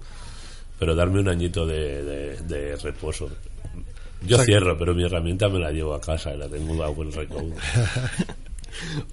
[0.84, 3.30] pero darme un añito de, de- de reposo.
[4.20, 6.46] Yo O sea que- cierro, pero mi herramienta me la llevo a casa y la
[6.46, 7.54] tengo a buen recaudo.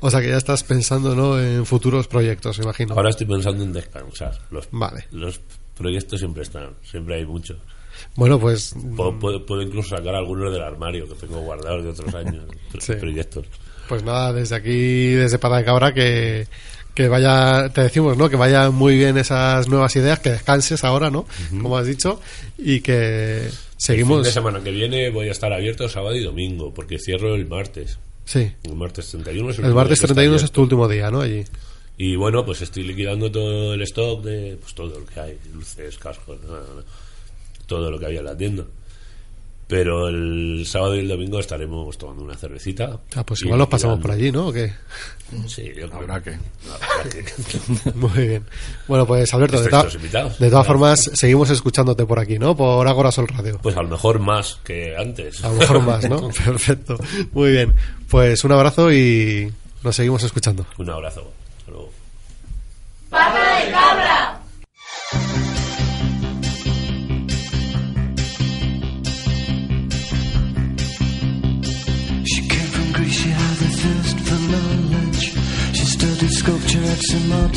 [0.01, 1.39] O sea que ya estás pensando, ¿no?
[1.39, 2.93] En futuros proyectos, imagino.
[2.93, 4.37] Ahora estoy pensando en descansar.
[4.49, 5.05] Los, Vale.
[5.11, 5.39] los
[5.77, 7.57] proyectos siempre están, siempre hay muchos.
[8.15, 12.13] Bueno, pues Puedo, puedo- puedo incluso sacar algunos del armario que tengo guardados de otros
[12.15, 12.43] años.
[12.79, 12.95] Sí.
[12.95, 13.45] Proyectos.
[13.87, 16.47] Pues nada, desde aquí, desde Pata de Cabra, que,
[16.93, 18.29] que vaya, te decimos, ¿no?
[18.29, 21.25] Que vayan muy bien esas nuevas ideas, que descanses ahora, ¿no?
[21.49, 22.19] Como has dicho,
[22.57, 24.17] y que El seguimos.
[24.17, 27.47] fin de semana que viene voy a estar abierto sábado y domingo, porque cierro el
[27.47, 27.97] martes.
[28.25, 28.51] Sí.
[28.63, 31.09] El martes 31 es el, El martes día que está 31 es tu último día,
[31.11, 31.21] ¿no?
[31.21, 31.43] Allí.
[31.97, 35.97] Y bueno, pues estoy liquidando todo el stock de pues todo lo que hay, luces,
[35.97, 36.39] cascos,
[37.67, 38.65] todo lo que había en la tienda.
[39.67, 42.99] Pero el sábado y el domingo estaremos tomando una cervecita.
[43.15, 44.47] Ah, pues igual nos pasamos por allí, ¿no?
[44.47, 44.73] ¿O qué?
[45.47, 46.01] Sí, yo creo.
[46.01, 46.37] Habrá que.
[47.95, 48.45] Muy bien.
[48.87, 49.87] Bueno, pues Alberto, de, ta-
[50.49, 52.55] todas formas, seguimos escuchándote por aquí, ¿no?
[52.55, 53.59] Por Agora Sol Radio.
[53.63, 55.43] Pues a lo mejor más que antes.
[55.43, 56.29] A lo mejor más, ¿no?
[56.45, 56.97] Perfecto.
[57.31, 57.73] Muy bien.
[58.09, 59.51] Pues un abrazo y
[59.83, 60.65] nos seguimos escuchando.
[60.77, 61.31] Un abrazo.
[61.59, 61.89] Hasta luego.
[63.09, 64.40] ¡Pata de cabra!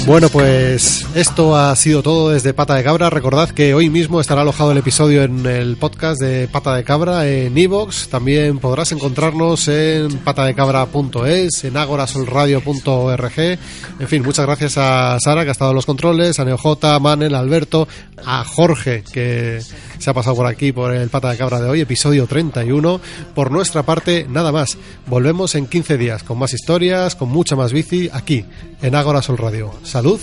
[0.07, 3.09] Bueno, pues esto ha sido todo desde Pata de Cabra.
[3.09, 7.27] Recordad que hoy mismo estará alojado el episodio en el podcast de Pata de Cabra
[7.27, 8.09] en iVoox.
[8.09, 13.39] También podrás encontrarnos en patadecabra.es, en agorasolradio.org.
[13.39, 16.99] En fin, muchas gracias a Sara, que ha estado en los controles, a NeoJ, a
[16.99, 17.89] Manel, a Alberto,
[18.27, 19.61] a Jorge, que
[19.99, 23.01] se ha pasado por aquí por el Pata de Cabra de hoy, episodio 31.
[23.35, 24.77] Por nuestra parte, nada más.
[25.07, 28.45] Volvemos en 15 días con más historias, con mucha más bici, aquí,
[28.83, 29.73] en Ágora Sol Radio.
[29.83, 30.21] Salud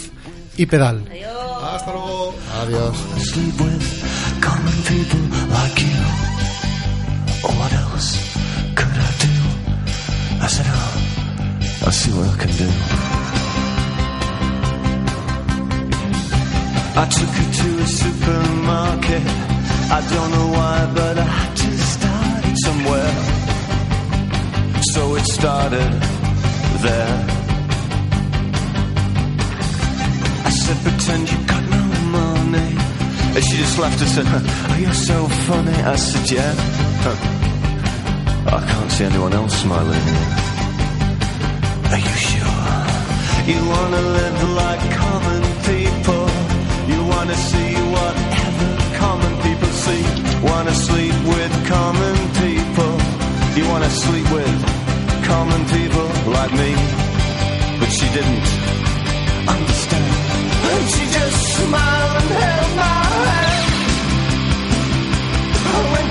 [0.57, 1.05] y pedal.
[1.09, 1.63] Adiós.
[1.63, 2.35] Hasta luego.
[2.61, 2.97] Adiós.
[10.43, 12.69] I said oh I'll see what I can do.
[16.93, 19.23] I took her to a supermarket.
[19.91, 23.13] I don't know why, but I had to start somewhere.
[24.93, 25.91] So it started
[26.81, 27.40] there.
[30.51, 32.75] said, pretend you got no money.
[33.35, 35.77] And she just laughed and said, oh, you're so funny.
[35.93, 36.53] I said, yeah.
[38.47, 40.05] I can't see anyone else smiling.
[41.93, 42.71] Are you sure?
[43.47, 46.25] You wanna live like common people.
[46.91, 50.03] You wanna see whatever common people see.
[50.43, 52.91] Wanna sleep with common people.
[53.57, 54.57] You wanna sleep with
[55.23, 56.71] common people like me.
[57.79, 58.47] But she didn't
[59.47, 60.30] understand.
[60.63, 63.69] And she just smiled and held my hand.
[65.73, 66.09] I went